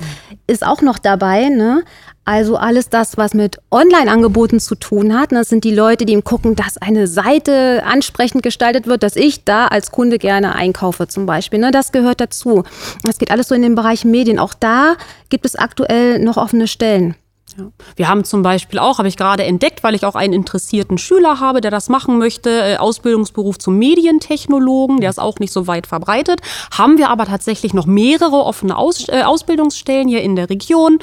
ist 0.48 0.66
auch 0.66 0.82
noch 0.82 0.98
dabei. 0.98 1.50
Ne? 1.50 1.84
Also 2.26 2.58
alles 2.58 2.90
das, 2.90 3.16
was 3.16 3.34
mit 3.34 3.58
Online-Angeboten 3.72 4.60
zu 4.60 4.76
tun 4.76 5.18
hat. 5.18 5.32
Das 5.32 5.48
sind 5.48 5.64
die 5.64 5.74
Leute, 5.74 6.06
die 6.06 6.22
gucken, 6.22 6.56
dass 6.56 6.78
eine 6.78 7.08
Seite 7.08 7.84
ansprechend 7.86 8.44
gestaltet 8.44 8.86
wird, 8.86 9.02
dass 9.04 9.16
ich 9.16 9.46
da 9.46 9.68
als 9.68 9.92
Kunde 9.92 10.18
gerne 10.18 10.54
einkaufe 10.54 11.08
zum 11.08 11.26
Beispiel. 11.26 11.60
Ne? 11.60 11.72
Das 11.72 11.94
gehört 11.94 12.20
dazu. 12.20 12.64
Das 13.04 13.18
geht 13.18 13.32
alles 13.32 13.48
so 13.48 13.56
in 13.56 13.62
den 13.62 13.76
Bereich 13.76 14.04
Medien. 14.04 14.40
Auch 14.40 14.54
da 14.54 14.96
gibt 15.30 15.46
es 15.46 15.56
aktuell 15.56 16.20
noch 16.20 16.36
offene 16.36 16.68
Stellen. 16.68 17.16
Ja. 17.58 17.72
Wir 17.96 18.08
haben 18.08 18.24
zum 18.24 18.44
Beispiel 18.44 18.78
auch, 18.78 19.00
habe 19.00 19.08
ich 19.08 19.18
gerade 19.18 19.44
entdeckt, 19.44 19.84
weil 19.84 19.96
ich 19.96 20.06
auch 20.06 20.14
einen 20.14 20.34
interessierten 20.34 21.00
Schüler 21.00 21.40
habe, 21.40 21.60
der 21.60 21.72
das 21.72 21.90
machen 21.90 22.20
möchte, 22.20 22.52
äh, 22.52 22.78
Ausbildungsberuf 22.78 23.58
zum 23.58 23.80
Medientechnologen, 23.80 25.02
der 25.02 25.10
ist 25.10 25.20
auch 25.20 25.40
nicht 25.40 25.52
so 25.52 25.66
weit 25.66 25.88
verbreitet. 25.88 26.42
Haben 26.78 27.00
wir 27.00 27.10
aber 27.10 27.26
tatsächlich 27.26 27.74
noch 27.74 27.88
mehrere 27.88 28.36
offene 28.36 28.78
Aus, 28.78 29.10
äh, 29.10 29.24
Ausbildungsstellen 29.24 30.08
hier 30.08 30.22
in 30.22 30.36
der 30.36 30.52
Region 30.52 31.00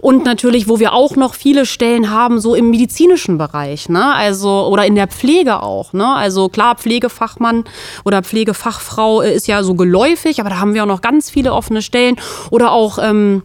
und 0.00 0.24
natürlich, 0.24 0.68
wo 0.68 0.80
wir 0.80 0.92
auch 0.92 1.14
noch 1.14 1.34
viele 1.34 1.66
Stellen 1.66 2.10
haben, 2.10 2.40
so 2.40 2.56
im 2.56 2.70
medizinischen 2.70 3.38
Bereich, 3.38 3.88
ne? 3.88 4.12
Also 4.12 4.66
oder 4.66 4.84
in 4.86 4.96
der 4.96 5.06
Pflege 5.06 5.62
auch, 5.62 5.92
ne? 5.92 6.06
Also 6.06 6.48
klar, 6.48 6.74
Pflegefachmann 6.74 7.64
oder 8.04 8.24
Pflegefachfrau 8.24 9.22
äh, 9.22 9.34
ist 9.34 9.46
ja 9.46 9.62
so 9.62 9.74
geläufig, 9.74 10.40
aber 10.40 10.50
da 10.50 10.58
haben 10.58 10.74
wir 10.74 10.82
auch 10.82 10.88
noch 10.88 11.00
ganz 11.00 11.30
viele 11.30 11.52
offene 11.52 11.80
Stellen 11.80 12.16
oder 12.50 12.72
auch 12.72 12.98
ähm, 13.00 13.42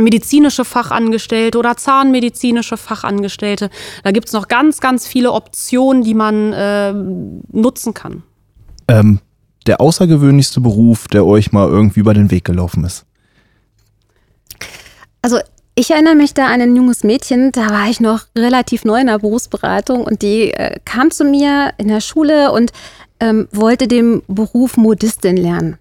medizinische 0.00 0.64
Fachangestellte 0.64 1.58
oder 1.58 1.76
zahnmedizinische 1.76 2.76
Fachangestellte. 2.76 3.70
Da 4.04 4.10
gibt 4.10 4.28
es 4.28 4.32
noch 4.32 4.48
ganz, 4.48 4.80
ganz 4.80 5.06
viele 5.06 5.32
Optionen, 5.32 6.02
die 6.02 6.14
man 6.14 6.52
äh, 6.52 6.92
nutzen 6.92 7.94
kann. 7.94 8.22
Ähm, 8.88 9.20
der 9.66 9.80
außergewöhnlichste 9.80 10.60
Beruf, 10.60 11.08
der 11.08 11.26
euch 11.26 11.52
mal 11.52 11.68
irgendwie 11.68 12.00
über 12.00 12.14
den 12.14 12.30
Weg 12.30 12.44
gelaufen 12.44 12.84
ist? 12.84 13.04
Also 15.22 15.38
ich 15.74 15.90
erinnere 15.90 16.14
mich 16.14 16.34
da 16.34 16.46
an 16.46 16.60
ein 16.60 16.74
junges 16.74 17.04
Mädchen, 17.04 17.52
da 17.52 17.70
war 17.70 17.88
ich 17.88 18.00
noch 18.00 18.24
relativ 18.36 18.84
neu 18.84 19.00
in 19.00 19.06
der 19.06 19.18
Berufsberatung 19.18 20.04
und 20.04 20.22
die 20.22 20.52
äh, 20.52 20.78
kam 20.84 21.10
zu 21.10 21.24
mir 21.24 21.72
in 21.78 21.88
der 21.88 22.00
Schule 22.00 22.52
und 22.52 22.72
ähm, 23.20 23.48
wollte 23.52 23.86
den 23.86 24.22
Beruf 24.26 24.76
Modistin 24.76 25.36
lernen. 25.36 25.78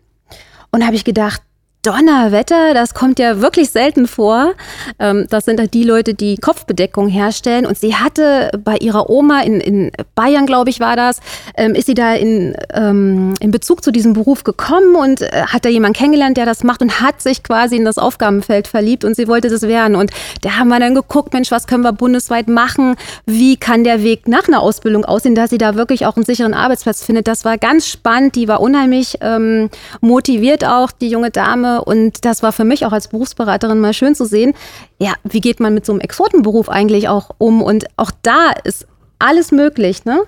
Und 0.71 0.81
da 0.81 0.85
habe 0.85 0.95
ich 0.95 1.05
gedacht, 1.05 1.41
Donnerwetter, 1.81 2.73
das 2.73 2.93
kommt 2.93 3.19
ja 3.19 3.39
wirklich 3.39 3.69
selten 3.69 4.05
vor. 4.05 4.51
Ähm, 4.99 5.27
das 5.29 5.45
sind 5.45 5.61
halt 5.61 5.73
die 5.73 5.83
Leute, 5.83 6.13
die 6.13 6.35
Kopfbedeckung 6.35 7.07
herstellen. 7.07 7.65
Und 7.65 7.77
sie 7.77 7.95
hatte 7.95 8.51
bei 8.65 8.75
ihrer 8.77 9.09
Oma 9.09 9.41
in, 9.43 9.61
in 9.61 9.91
Bayern, 10.13 10.45
glaube 10.45 10.71
ich, 10.71 10.81
war 10.81 10.97
das, 10.97 11.21
ähm, 11.55 11.75
ist 11.75 11.85
sie 11.85 11.93
da 11.93 12.15
in, 12.15 12.53
ähm, 12.73 13.33
in 13.39 13.51
Bezug 13.51 13.81
zu 13.81 13.91
diesem 13.91 14.11
Beruf 14.11 14.43
gekommen 14.43 14.95
und 14.95 15.21
äh, 15.21 15.43
hat 15.47 15.63
da 15.63 15.69
jemanden 15.69 15.97
kennengelernt, 15.97 16.35
der 16.35 16.45
das 16.45 16.65
macht 16.65 16.81
und 16.81 16.99
hat 16.99 17.21
sich 17.21 17.43
quasi 17.43 17.77
in 17.77 17.85
das 17.85 17.97
Aufgabenfeld 17.97 18.67
verliebt 18.67 19.05
und 19.05 19.15
sie 19.15 19.29
wollte 19.29 19.47
das 19.47 19.61
werden. 19.61 19.95
Und 19.95 20.11
da 20.41 20.57
haben 20.57 20.67
wir 20.67 20.81
dann 20.81 20.95
geguckt, 20.95 21.31
Mensch, 21.31 21.49
was 21.49 21.65
können 21.65 21.83
wir 21.83 21.93
bundesweit 21.93 22.49
machen? 22.49 22.97
Wie 23.25 23.55
kann 23.55 23.85
der 23.85 24.03
Weg 24.03 24.27
nach 24.27 24.49
einer 24.49 24.61
Ausbildung 24.61 25.05
aussehen, 25.05 25.33
dass 25.33 25.49
sie 25.49 25.57
da 25.57 25.75
wirklich 25.75 26.05
auch 26.05 26.17
einen 26.17 26.25
sicheren 26.25 26.53
Arbeitsplatz 26.53 27.05
findet? 27.05 27.29
Das 27.29 27.45
war 27.45 27.57
ganz 27.57 27.87
spannend. 27.87 28.35
Die 28.35 28.49
war 28.49 28.59
unheimlich 28.59 29.17
ähm, 29.21 29.69
motiviert 30.01 30.65
auch, 30.65 30.91
die 30.91 31.07
junge 31.07 31.31
Dame 31.31 31.68
und 31.77 32.25
das 32.25 32.43
war 32.43 32.51
für 32.51 32.63
mich 32.65 32.85
auch 32.85 32.91
als 32.91 33.07
Berufsberaterin 33.07 33.79
mal 33.79 33.93
schön 33.93 34.15
zu 34.15 34.25
sehen, 34.25 34.53
ja, 34.99 35.13
wie 35.23 35.41
geht 35.41 35.59
man 35.59 35.73
mit 35.73 35.85
so 35.85 35.93
einem 35.93 36.01
Exotenberuf 36.01 36.69
eigentlich 36.69 37.07
auch 37.07 37.31
um? 37.37 37.61
Und 37.61 37.85
auch 37.97 38.11
da 38.21 38.51
ist 38.63 38.87
alles 39.19 39.51
möglich, 39.51 40.05
ne? 40.05 40.21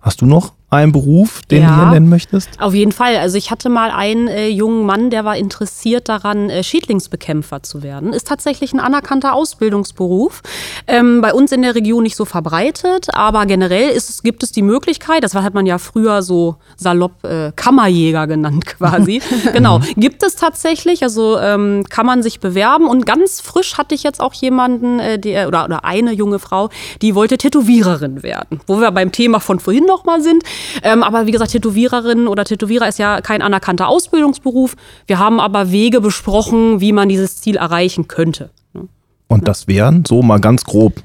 Hast 0.00 0.20
du 0.20 0.26
noch 0.26 0.52
einen 0.70 0.92
Beruf, 0.92 1.42
den 1.42 1.62
ja, 1.62 1.68
du 1.68 1.74
hier 1.74 1.90
nennen 1.90 2.08
möchtest? 2.08 2.48
Auf 2.60 2.74
jeden 2.74 2.92
Fall. 2.92 3.16
Also 3.16 3.36
ich 3.36 3.50
hatte 3.50 3.68
mal 3.68 3.90
einen 3.90 4.28
äh, 4.28 4.48
jungen 4.48 4.86
Mann, 4.86 5.10
der 5.10 5.24
war 5.24 5.36
interessiert 5.36 6.08
daran, 6.08 6.48
äh, 6.48 6.62
Schädlingsbekämpfer 6.62 7.62
zu 7.62 7.82
werden. 7.82 8.12
Ist 8.12 8.28
tatsächlich 8.28 8.72
ein 8.72 8.80
anerkannter 8.80 9.34
Ausbildungsberuf. 9.34 10.42
Ähm, 10.86 11.20
bei 11.20 11.34
uns 11.34 11.50
in 11.50 11.62
der 11.62 11.74
Region 11.74 12.04
nicht 12.04 12.16
so 12.16 12.24
verbreitet, 12.24 13.08
aber 13.12 13.46
generell 13.46 13.90
ist, 13.90 14.22
gibt 14.22 14.44
es 14.44 14.52
die 14.52 14.62
Möglichkeit, 14.62 15.24
das 15.24 15.34
hat 15.34 15.54
man 15.54 15.66
ja 15.66 15.78
früher 15.78 16.22
so 16.22 16.56
salopp 16.76 17.24
äh, 17.24 17.52
Kammerjäger 17.56 18.28
genannt 18.28 18.66
quasi. 18.78 19.20
genau, 19.52 19.80
gibt 19.96 20.22
es 20.22 20.36
tatsächlich. 20.36 21.02
Also 21.02 21.38
ähm, 21.38 21.84
kann 21.88 22.06
man 22.06 22.22
sich 22.22 22.38
bewerben. 22.38 22.86
Und 22.86 23.06
ganz 23.06 23.40
frisch 23.40 23.76
hatte 23.76 23.94
ich 23.94 24.04
jetzt 24.04 24.20
auch 24.20 24.34
jemanden, 24.34 25.00
äh, 25.00 25.18
der, 25.18 25.48
oder, 25.48 25.64
oder 25.64 25.84
eine 25.84 26.12
junge 26.12 26.38
Frau, 26.38 26.70
die 27.02 27.14
wollte 27.14 27.38
Tätowiererin 27.38 28.22
werden. 28.22 28.60
Wo 28.66 28.80
wir 28.80 28.90
beim 28.92 29.10
Thema 29.10 29.40
von 29.40 29.58
vorhin 29.58 29.84
nochmal 29.84 30.22
sind. 30.22 30.44
Ähm, 30.82 31.02
aber 31.02 31.26
wie 31.26 31.30
gesagt, 31.30 31.52
Tätowiererin 31.52 32.26
oder 32.26 32.44
Tätowierer 32.44 32.88
ist 32.88 32.98
ja 32.98 33.20
kein 33.20 33.42
anerkannter 33.42 33.88
Ausbildungsberuf. 33.88 34.76
Wir 35.06 35.18
haben 35.18 35.40
aber 35.40 35.70
Wege 35.70 36.00
besprochen, 36.00 36.80
wie 36.80 36.92
man 36.92 37.08
dieses 37.08 37.40
Ziel 37.40 37.56
erreichen 37.56 38.08
könnte. 38.08 38.50
Ne? 38.72 38.88
Und 39.28 39.48
das 39.48 39.68
wären 39.68 40.04
so 40.04 40.22
mal 40.22 40.40
ganz 40.40 40.64
grob 40.64 41.02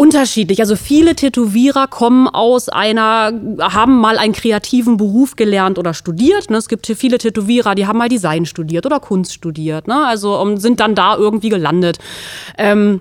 Unterschiedlich. 0.00 0.60
Also 0.60 0.76
viele 0.76 1.16
Tätowierer 1.16 1.88
kommen 1.88 2.28
aus 2.28 2.68
einer, 2.68 3.32
haben 3.60 3.98
mal 3.98 4.16
einen 4.16 4.32
kreativen 4.32 4.96
Beruf 4.96 5.34
gelernt 5.34 5.76
oder 5.76 5.92
studiert. 5.92 6.50
Ne? 6.50 6.56
Es 6.56 6.68
gibt 6.68 6.86
viele 6.86 7.18
Tätowierer, 7.18 7.74
die 7.74 7.88
haben 7.88 7.98
mal 7.98 8.08
Design 8.08 8.46
studiert 8.46 8.86
oder 8.86 9.00
Kunst 9.00 9.34
studiert. 9.34 9.88
Ne? 9.88 10.06
Also 10.06 10.54
sind 10.54 10.78
dann 10.78 10.94
da 10.94 11.16
irgendwie 11.16 11.48
gelandet. 11.48 11.98
Ähm, 12.56 13.00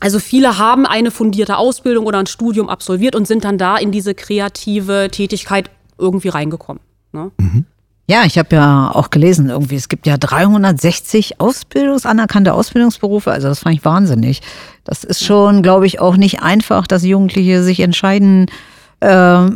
also 0.00 0.18
viele 0.18 0.58
haben 0.58 0.86
eine 0.86 1.10
fundierte 1.10 1.56
Ausbildung 1.56 2.06
oder 2.06 2.18
ein 2.18 2.26
Studium 2.26 2.68
absolviert 2.68 3.14
und 3.14 3.26
sind 3.26 3.44
dann 3.44 3.58
da 3.58 3.76
in 3.76 3.92
diese 3.92 4.14
kreative 4.14 5.08
Tätigkeit 5.10 5.70
irgendwie 5.98 6.28
reingekommen. 6.28 6.82
Ne? 7.12 7.30
Mhm. 7.38 7.64
Ja, 8.06 8.24
ich 8.26 8.36
habe 8.36 8.54
ja 8.54 8.90
auch 8.92 9.08
gelesen, 9.08 9.48
irgendwie, 9.48 9.76
es 9.76 9.88
gibt 9.88 10.06
ja 10.06 10.18
360 10.18 11.40
Ausbildungs, 11.40 12.04
anerkannte 12.04 12.52
Ausbildungsberufe. 12.52 13.30
Also 13.30 13.48
das 13.48 13.60
fand 13.60 13.76
ich 13.76 13.84
wahnsinnig. 13.84 14.42
Das 14.84 15.04
ist 15.04 15.24
schon, 15.24 15.62
glaube 15.62 15.86
ich, 15.86 16.00
auch 16.00 16.16
nicht 16.16 16.42
einfach, 16.42 16.86
dass 16.86 17.02
Jugendliche 17.02 17.62
sich 17.62 17.80
entscheiden 17.80 18.50
äh, 19.00 19.48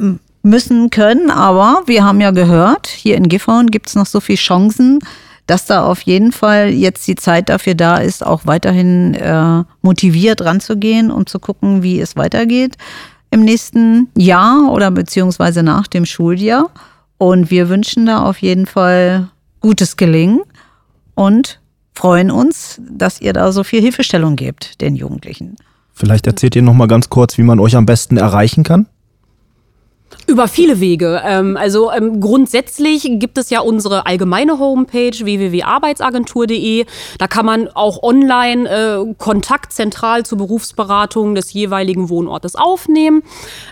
müssen 0.42 0.88
können. 0.88 1.31
Aber 1.31 1.83
wir 1.87 2.05
haben 2.05 2.22
ja 2.22 2.31
gehört, 2.31 2.87
hier 2.87 3.16
in 3.16 3.29
Gifhorn 3.29 3.66
gibt 3.66 3.88
es 3.88 3.94
noch 3.94 4.07
so 4.07 4.20
viele 4.20 4.38
Chancen 4.38 5.01
dass 5.48 5.64
da 5.64 5.82
auf 5.84 6.02
jeden 6.02 6.30
Fall 6.30 6.68
jetzt 6.68 7.08
die 7.08 7.14
Zeit 7.14 7.48
dafür 7.48 7.74
da 7.74 7.96
ist, 7.96 8.24
auch 8.24 8.42
weiterhin 8.44 9.14
äh, 9.14 9.64
motiviert 9.80 10.42
ranzugehen 10.42 11.11
und 11.11 11.30
zu 11.30 11.40
gucken, 11.40 11.82
wie 11.82 12.00
es 12.00 12.16
weitergeht 12.16 12.76
im 13.30 13.44
nächsten 13.44 14.08
Jahr 14.14 14.70
oder 14.70 14.90
beziehungsweise 14.90 15.62
nach 15.62 15.87
dem 15.87 16.04
Schuljahr. 16.04 16.70
Und 17.16 17.50
wir 17.50 17.70
wünschen 17.70 18.04
da 18.06 18.22
auf 18.24 18.38
jeden 18.38 18.66
Fall 18.66 19.30
gutes 19.61 19.96
Gelingen 19.96 20.42
und 21.14 21.61
freuen 21.94 22.30
uns, 22.30 22.80
dass 22.88 23.20
ihr 23.20 23.32
da 23.32 23.50
so 23.50 23.64
viel 23.64 23.80
Hilfestellung 23.80 24.37
gebt 24.37 24.80
den 24.82 24.96
Jugendlichen. 24.96 25.56
Vielleicht 25.94 26.26
erzählt 26.26 26.56
ihr 26.56 26.62
noch 26.62 26.74
mal 26.74 26.88
ganz 26.88 27.08
kurz, 27.08 27.38
wie 27.38 27.42
man 27.42 27.58
euch 27.58 27.74
am 27.74 27.87
besten 27.87 28.18
erreichen 28.18 28.64
kann. 28.64 28.87
Über 30.28 30.46
viele 30.46 30.78
Wege. 30.78 31.22
Ähm, 31.24 31.56
also 31.56 31.90
ähm, 31.90 32.20
grundsätzlich 32.20 33.08
gibt 33.12 33.38
es 33.38 33.48
ja 33.48 33.60
unsere 33.60 34.04
allgemeine 34.04 34.58
Homepage 34.58 35.18
www.arbeitsagentur.de. 35.18 36.84
Da 37.16 37.26
kann 37.26 37.46
man 37.46 37.68
auch 37.68 38.02
online 38.02 38.68
äh, 38.68 39.14
Kontakt 39.16 39.72
zentral 39.72 40.26
zur 40.26 40.36
Berufsberatung 40.36 41.34
des 41.34 41.54
jeweiligen 41.54 42.10
Wohnortes 42.10 42.56
aufnehmen. 42.56 43.22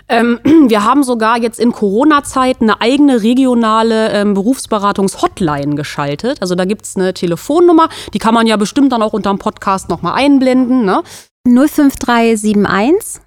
Ähm, 0.09 0.39
wir 0.67 0.83
haben 0.83 1.03
sogar 1.03 1.37
jetzt 1.37 1.59
in 1.59 1.71
Corona-Zeit 1.71 2.59
eine 2.59 2.81
eigene 2.81 3.21
regionale 3.21 4.09
ähm, 4.13 4.33
Berufsberatungs-Hotline 4.33 5.75
geschaltet. 5.75 6.41
Also 6.41 6.55
da 6.55 6.65
gibt 6.65 6.85
es 6.85 6.95
eine 6.95 7.13
Telefonnummer, 7.13 7.87
die 8.15 8.19
kann 8.19 8.33
man 8.33 8.47
ja 8.47 8.57
bestimmt 8.57 8.91
dann 8.91 9.03
auch 9.03 9.13
unter 9.13 9.29
dem 9.29 9.37
Podcast 9.37 9.89
nochmal 9.89 10.15
einblenden. 10.15 10.85
Ne? 10.85 11.03
05371 11.45 13.21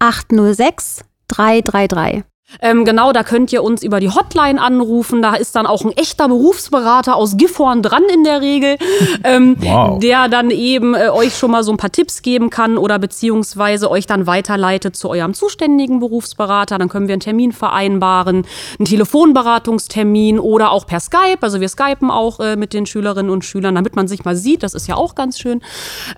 806 0.00 1.04
333. 1.28 2.24
Ähm, 2.60 2.84
genau, 2.84 3.12
da 3.12 3.22
könnt 3.22 3.52
ihr 3.52 3.62
uns 3.62 3.82
über 3.82 4.00
die 4.00 4.10
Hotline 4.10 4.60
anrufen. 4.60 5.22
Da 5.22 5.34
ist 5.34 5.56
dann 5.56 5.66
auch 5.66 5.84
ein 5.84 5.92
echter 5.92 6.28
Berufsberater 6.28 7.16
aus 7.16 7.36
Gifhorn 7.36 7.82
dran 7.82 8.02
in 8.12 8.24
der 8.24 8.40
Regel, 8.40 8.76
ähm, 9.24 9.56
wow. 9.60 9.98
der 9.98 10.28
dann 10.28 10.50
eben 10.50 10.94
äh, 10.94 11.08
euch 11.08 11.36
schon 11.36 11.50
mal 11.50 11.62
so 11.62 11.72
ein 11.72 11.76
paar 11.76 11.92
Tipps 11.92 12.22
geben 12.22 12.50
kann 12.50 12.78
oder 12.78 12.98
beziehungsweise 12.98 13.90
euch 13.90 14.06
dann 14.06 14.26
weiterleitet 14.26 14.96
zu 14.96 15.08
eurem 15.10 15.34
zuständigen 15.34 16.00
Berufsberater. 16.00 16.78
Dann 16.78 16.88
können 16.88 17.08
wir 17.08 17.14
einen 17.14 17.20
Termin 17.20 17.52
vereinbaren, 17.52 18.46
einen 18.78 18.86
Telefonberatungstermin 18.86 20.38
oder 20.38 20.70
auch 20.70 20.86
per 20.86 21.00
Skype. 21.00 21.38
Also 21.40 21.60
wir 21.60 21.68
skypen 21.68 22.10
auch 22.10 22.40
äh, 22.40 22.56
mit 22.56 22.72
den 22.72 22.86
Schülerinnen 22.86 23.30
und 23.30 23.44
Schülern, 23.44 23.74
damit 23.74 23.96
man 23.96 24.08
sich 24.08 24.24
mal 24.24 24.36
sieht. 24.36 24.62
Das 24.62 24.74
ist 24.74 24.86
ja 24.86 24.96
auch 24.96 25.14
ganz 25.14 25.38
schön. 25.38 25.62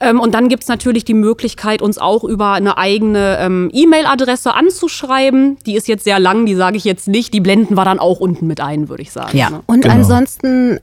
Ähm, 0.01 0.21
und 0.21 0.35
dann 0.35 0.49
gibt 0.49 0.63
es 0.63 0.69
natürlich 0.69 1.05
die 1.05 1.15
Möglichkeit, 1.15 1.83
uns 1.83 1.99
auch 1.99 2.25
über 2.25 2.53
eine 2.53 2.79
eigene 2.79 3.39
ähm, 3.41 3.71
E-Mail-Adresse 3.73 4.55
anzuschreiben. 4.55 5.59
Die 5.67 5.75
ist 5.75 5.89
jetzt 5.89 6.05
sehr 6.05 6.19
lang, 6.27 6.45
die 6.45 6.57
sage 6.57 6.77
ich 6.77 6.85
jetzt 6.85 7.07
nicht. 7.07 7.33
Die 7.33 7.41
blenden 7.41 7.77
wir 7.77 7.85
dann 7.85 8.01
auch 8.01 8.19
unten 8.19 8.49
mit 8.49 8.61
ein, 8.61 8.89
würde 8.89 9.03
ich 9.03 9.13
sagen. 9.13 9.39
Ja. 9.39 9.51
Ne? 9.51 9.63
Und 9.67 9.83
genau. 9.83 9.95
ansonsten 9.95 10.81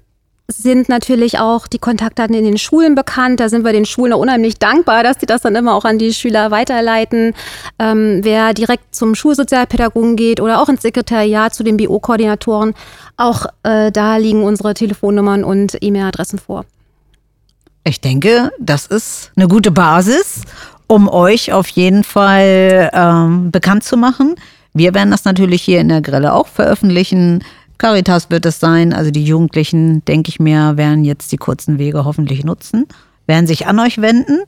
sind 0.48 0.88
natürlich 0.90 1.40
auch 1.40 1.68
die 1.68 1.80
Kontaktdaten 1.80 2.36
in 2.36 2.46
den 2.46 2.58
Schulen 2.58 2.96
bekannt. 2.96 3.40
Da 3.40 3.50
sind 3.50 3.66
wir 3.66 3.74
den 3.74 3.86
Schulen 3.86 4.14
unheimlich 4.14 4.60
dankbar, 4.60 5.04
dass 5.04 5.18
die 5.18 5.26
das 5.26 5.42
dann 5.42 5.56
immer 5.56 5.76
auch 5.76 5.86
an 5.86 5.98
die 5.98 6.14
Schüler 6.14 6.52
weiterleiten. 6.52 7.34
Ähm, 7.80 8.20
wer 8.24 8.54
direkt 8.54 8.96
zum 8.96 9.16
Schulsozialpädagogen 9.16 10.16
geht 10.16 10.40
oder 10.40 10.62
auch 10.62 10.70
ins 10.70 10.82
Sekretariat 10.82 11.54
zu 11.54 11.64
den 11.64 11.78
BO-Koordinatoren, 11.78 12.74
auch 13.18 13.46
äh, 13.64 13.92
da 13.92 14.18
liegen 14.18 14.44
unsere 14.44 14.74
Telefonnummern 14.74 15.44
und 15.44 15.78
E-Mail-Adressen 15.82 16.40
vor. 16.40 16.66
Ich 17.86 18.00
denke, 18.00 18.52
das 18.60 18.88
ist 18.88 19.32
eine 19.36 19.48
gute 19.48 19.72
Basis, 19.72 20.42
um 20.88 21.10
euch 21.10 21.52
auf 21.52 21.68
jeden 21.68 22.04
Fall 22.04 22.90
ähm, 22.94 23.52
bekannt 23.52 23.84
zu 23.84 23.98
machen. 23.98 24.36
Wir 24.74 24.94
werden 24.94 25.12
das 25.12 25.26
natürlich 25.26 25.62
hier 25.62 25.80
in 25.80 25.90
der 25.90 26.02
Grille 26.02 26.34
auch 26.34 26.48
veröffentlichen. 26.48 27.44
Caritas 27.78 28.30
wird 28.30 28.46
es 28.46 28.60
sein. 28.60 28.94
Also 28.94 29.12
die 29.12 29.24
Jugendlichen, 29.24 30.04
denke 30.06 30.30
ich 30.30 30.40
mir, 30.40 30.78
werden 30.78 31.04
jetzt 31.04 31.32
die 31.32 31.38
kurzen 31.38 31.78
Wege 31.78 32.06
hoffentlich 32.06 32.44
nutzen, 32.44 32.88
werden 33.28 33.48
sich 33.48 33.68
an 33.68 33.80
euch 33.80 34.02
wenden. 34.02 34.40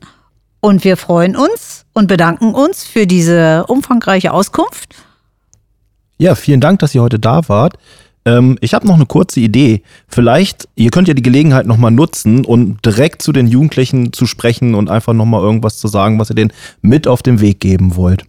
Und 0.60 0.84
wir 0.84 0.96
freuen 0.96 1.36
uns 1.36 1.84
und 1.92 2.08
bedanken 2.08 2.54
uns 2.54 2.84
für 2.84 3.06
diese 3.06 3.66
umfangreiche 3.66 4.32
Auskunft. 4.32 4.94
Ja, 6.18 6.34
vielen 6.34 6.60
Dank, 6.60 6.80
dass 6.80 6.94
ihr 6.94 7.02
heute 7.02 7.18
da 7.18 7.48
wart. 7.48 7.74
Ähm, 8.24 8.58
ich 8.60 8.74
habe 8.74 8.86
noch 8.86 8.94
eine 8.94 9.06
kurze 9.06 9.38
Idee. 9.38 9.82
Vielleicht, 10.08 10.68
ihr 10.74 10.90
könnt 10.90 11.08
ja 11.08 11.14
die 11.14 11.22
Gelegenheit 11.22 11.66
nochmal 11.66 11.92
nutzen 11.92 12.44
und 12.44 12.84
direkt 12.84 13.22
zu 13.22 13.32
den 13.32 13.46
Jugendlichen 13.46 14.12
zu 14.12 14.26
sprechen 14.26 14.74
und 14.74 14.90
einfach 14.90 15.12
nochmal 15.12 15.42
irgendwas 15.42 15.78
zu 15.78 15.88
sagen, 15.88 16.18
was 16.18 16.30
ihr 16.30 16.36
denen 16.36 16.52
mit 16.80 17.06
auf 17.06 17.22
den 17.22 17.40
Weg 17.40 17.60
geben 17.60 17.94
wollt. 17.94 18.24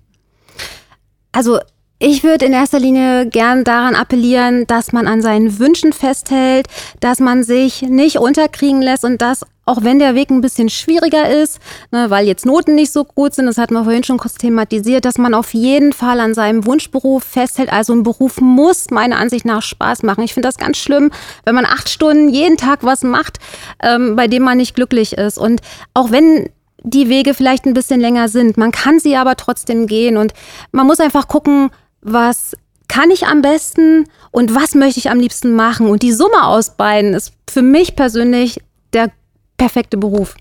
Also 1.32 1.60
ich 2.00 2.24
würde 2.24 2.46
in 2.46 2.54
erster 2.54 2.80
Linie 2.80 3.26
gern 3.26 3.64
daran 3.64 3.96
appellieren, 3.96 4.68
dass 4.68 4.92
man 4.92 5.08
an 5.08 5.24
seinen 5.24 5.58
Wünschen 5.58 5.94
festhält, 5.94 6.68
dass 7.00 7.20
man 7.20 7.44
sich 7.44 7.82
nicht 7.82 8.20
unterkriegen 8.20 8.84
lässt 8.84 9.04
und 9.04 9.20
dass, 9.20 9.44
auch 9.66 9.84
wenn 9.84 9.98
der 9.98 10.14
Weg 10.14 10.30
ein 10.30 10.42
bisschen 10.42 10.70
schwieriger 10.70 11.28
ist, 11.28 11.60
ne, 11.92 12.12
weil 12.12 12.28
jetzt 12.28 12.46
Noten 12.46 12.76
nicht 12.76 12.94
so 12.94 13.04
gut 13.04 13.34
sind, 13.34 13.48
das 13.48 13.58
hatten 13.58 13.74
wir 13.74 13.84
vorhin 13.84 14.04
schon 14.04 14.20
kurz 14.20 14.36
thematisiert, 14.36 15.06
dass 15.06 15.18
man 15.18 15.34
auf 15.34 15.56
jeden 15.56 15.92
Fall 15.92 16.20
an 16.20 16.36
seinem 16.36 16.68
Wunschberuf 16.68 17.24
festhält. 17.24 17.74
Also 17.74 17.94
ein 17.94 18.04
Beruf 18.04 18.40
muss 18.42 18.92
meiner 18.92 19.18
Ansicht 19.18 19.46
nach 19.46 19.64
Spaß 19.64 20.04
machen. 20.04 20.24
Ich 20.24 20.36
finde 20.36 20.50
das 20.50 20.58
ganz 20.58 20.78
schlimm, 20.78 21.10
wenn 21.46 21.56
man 21.56 21.66
acht 21.66 21.90
Stunden 21.90 22.30
jeden 22.30 22.58
Tag 22.58 22.84
was 22.84 23.04
macht, 23.04 23.40
ähm, 23.82 24.16
bei 24.16 24.28
dem 24.28 24.44
man 24.44 24.58
nicht 24.58 24.76
glücklich 24.76 25.14
ist. 25.14 25.40
Und 25.40 25.62
auch 25.96 26.12
wenn 26.12 26.48
die 26.84 27.10
Wege 27.10 27.34
vielleicht 27.34 27.66
ein 27.66 27.74
bisschen 27.74 28.00
länger 28.00 28.30
sind, 28.30 28.56
man 28.56 28.72
kann 28.72 29.00
sie 29.00 29.16
aber 29.16 29.36
trotzdem 29.36 29.88
gehen 29.88 30.16
und 30.16 30.34
man 30.72 30.86
muss 30.86 31.00
einfach 31.00 31.28
gucken, 31.28 31.72
was 32.08 32.56
kann 32.88 33.12
ich 33.12 33.28
am 33.28 33.42
besten 33.42 34.06
und 34.32 34.56
was 34.56 34.74
möchte 34.74 35.00
ich 35.00 35.10
am 35.10 35.20
liebsten 35.20 35.54
machen. 35.54 35.88
Und 35.90 36.04
die 36.04 36.14
Summe 36.14 36.46
aus 36.46 36.78
beiden 36.78 37.14
ist 37.14 37.34
für 37.50 37.62
mich 37.62 37.96
persönlich 37.96 38.60
der 38.94 39.12
perfekte 39.58 39.98
Beruf. 39.98 40.36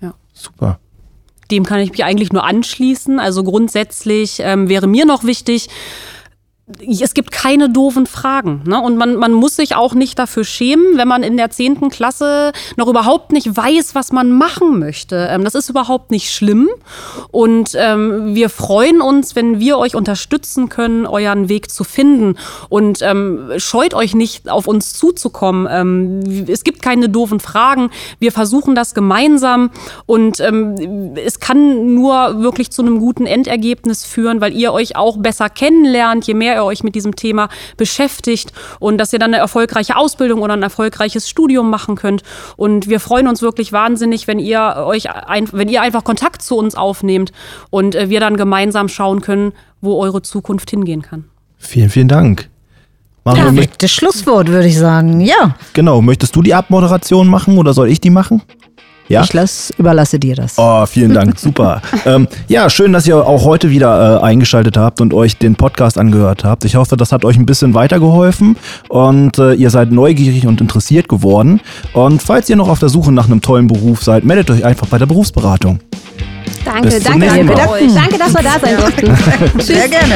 Ja. 0.00 0.14
Super. 0.32 0.80
Dem 1.50 1.64
kann 1.64 1.80
ich 1.80 1.90
mich 1.90 2.04
eigentlich 2.04 2.32
nur 2.32 2.44
anschließen. 2.44 3.20
Also 3.20 3.44
grundsätzlich 3.44 4.38
ähm, 4.40 4.68
wäre 4.68 4.88
mir 4.88 5.06
noch 5.06 5.24
wichtig, 5.24 5.68
es 6.66 7.12
gibt 7.12 7.30
keine 7.30 7.68
doofen 7.68 8.06
Fragen. 8.06 8.62
Ne? 8.66 8.80
Und 8.80 8.96
man, 8.96 9.16
man 9.16 9.32
muss 9.32 9.56
sich 9.56 9.76
auch 9.76 9.92
nicht 9.92 10.18
dafür 10.18 10.44
schämen, 10.44 10.96
wenn 10.96 11.06
man 11.06 11.22
in 11.22 11.36
der 11.36 11.50
zehnten 11.50 11.90
Klasse 11.90 12.52
noch 12.76 12.88
überhaupt 12.88 13.32
nicht 13.32 13.54
weiß, 13.54 13.94
was 13.94 14.12
man 14.12 14.32
machen 14.32 14.78
möchte. 14.78 15.28
Ähm, 15.30 15.44
das 15.44 15.54
ist 15.54 15.68
überhaupt 15.68 16.10
nicht 16.10 16.32
schlimm. 16.32 16.70
Und 17.30 17.72
ähm, 17.74 18.34
wir 18.34 18.48
freuen 18.48 19.02
uns, 19.02 19.36
wenn 19.36 19.60
wir 19.60 19.76
euch 19.76 19.94
unterstützen 19.94 20.70
können, 20.70 21.06
euren 21.06 21.50
Weg 21.50 21.70
zu 21.70 21.84
finden. 21.84 22.38
Und 22.70 23.02
ähm, 23.02 23.52
scheut 23.58 23.92
euch 23.92 24.14
nicht, 24.14 24.48
auf 24.48 24.66
uns 24.66 24.94
zuzukommen. 24.94 25.68
Ähm, 25.70 26.46
es 26.48 26.64
gibt 26.64 26.80
keine 26.80 27.10
doofen 27.10 27.40
Fragen. 27.40 27.90
Wir 28.20 28.32
versuchen 28.32 28.74
das 28.74 28.94
gemeinsam. 28.94 29.70
Und 30.06 30.40
ähm, 30.40 31.14
es 31.22 31.40
kann 31.40 31.94
nur 31.94 32.40
wirklich 32.40 32.70
zu 32.70 32.80
einem 32.80 33.00
guten 33.00 33.26
Endergebnis 33.26 34.06
führen, 34.06 34.40
weil 34.40 34.54
ihr 34.54 34.72
euch 34.72 34.96
auch 34.96 35.18
besser 35.18 35.50
kennenlernt, 35.50 36.26
je 36.26 36.32
mehr 36.32 36.53
ihr 36.54 36.64
euch 36.64 36.82
mit 36.82 36.94
diesem 36.94 37.16
Thema 37.16 37.48
beschäftigt 37.76 38.52
und 38.80 38.98
dass 38.98 39.12
ihr 39.12 39.18
dann 39.18 39.32
eine 39.34 39.38
erfolgreiche 39.38 39.96
Ausbildung 39.96 40.42
oder 40.42 40.54
ein 40.54 40.62
erfolgreiches 40.62 41.28
Studium 41.28 41.70
machen 41.70 41.96
könnt. 41.96 42.22
Und 42.56 42.88
wir 42.88 43.00
freuen 43.00 43.28
uns 43.28 43.42
wirklich 43.42 43.72
wahnsinnig, 43.72 44.26
wenn 44.26 44.38
ihr 44.38 44.84
euch 44.86 45.10
ein, 45.10 45.48
wenn 45.52 45.68
ihr 45.68 45.82
einfach 45.82 46.04
Kontakt 46.04 46.42
zu 46.42 46.56
uns 46.56 46.74
aufnehmt 46.74 47.32
und 47.70 47.94
äh, 47.94 48.08
wir 48.10 48.20
dann 48.20 48.36
gemeinsam 48.36 48.88
schauen 48.88 49.20
können, 49.20 49.52
wo 49.80 50.00
eure 50.00 50.22
Zukunft 50.22 50.70
hingehen 50.70 51.02
kann. 51.02 51.24
Vielen, 51.58 51.90
vielen 51.90 52.08
Dank. 52.08 52.48
Machen 53.24 53.38
wir 53.38 53.44
mit, 53.44 53.54
Perfektes 53.54 53.92
Schlusswort, 53.92 54.48
würde 54.48 54.66
ich 54.66 54.78
sagen. 54.78 55.20
Ja, 55.20 55.56
genau, 55.72 56.02
möchtest 56.02 56.36
du 56.36 56.42
die 56.42 56.52
Abmoderation 56.52 57.26
machen 57.26 57.56
oder 57.56 57.72
soll 57.72 57.88
ich 57.88 58.00
die 58.00 58.10
machen? 58.10 58.42
Ja. 59.08 59.22
ich 59.22 59.32
lass, 59.32 59.72
überlasse 59.76 60.18
dir 60.18 60.34
das. 60.34 60.54
Oh, 60.56 60.86
vielen 60.86 61.12
Dank, 61.12 61.38
super. 61.38 61.82
ähm, 62.06 62.26
ja, 62.48 62.70
schön, 62.70 62.92
dass 62.92 63.06
ihr 63.06 63.16
auch 63.16 63.44
heute 63.44 63.70
wieder 63.70 64.20
äh, 64.20 64.24
eingeschaltet 64.24 64.76
habt 64.76 65.00
und 65.00 65.12
euch 65.12 65.36
den 65.36 65.56
Podcast 65.56 65.98
angehört 65.98 66.44
habt. 66.44 66.64
Ich 66.64 66.76
hoffe, 66.76 66.96
das 66.96 67.12
hat 67.12 67.24
euch 67.24 67.36
ein 67.36 67.46
bisschen 67.46 67.74
weitergeholfen 67.74 68.56
und 68.88 69.38
äh, 69.38 69.54
ihr 69.54 69.70
seid 69.70 69.92
neugierig 69.92 70.46
und 70.46 70.60
interessiert 70.60 71.08
geworden. 71.08 71.60
Und 71.92 72.22
falls 72.22 72.48
ihr 72.48 72.56
noch 72.56 72.68
auf 72.68 72.78
der 72.78 72.88
Suche 72.88 73.12
nach 73.12 73.26
einem 73.26 73.40
tollen 73.40 73.66
Beruf 73.66 74.02
seid, 74.02 74.24
meldet 74.24 74.50
euch 74.50 74.64
einfach 74.64 74.86
bei 74.86 74.98
der 74.98 75.06
Berufsberatung. 75.06 75.80
Danke, 76.64 76.88
Bis 76.88 77.02
zum 77.02 77.20
danke, 77.20 77.44
danke, 77.54 77.94
danke, 77.94 78.18
dass 78.18 78.34
wir 78.34 78.42
da 78.42 78.58
sein 78.58 78.76
durften. 78.78 79.60
Sehr 79.60 79.88
gerne. 79.88 80.14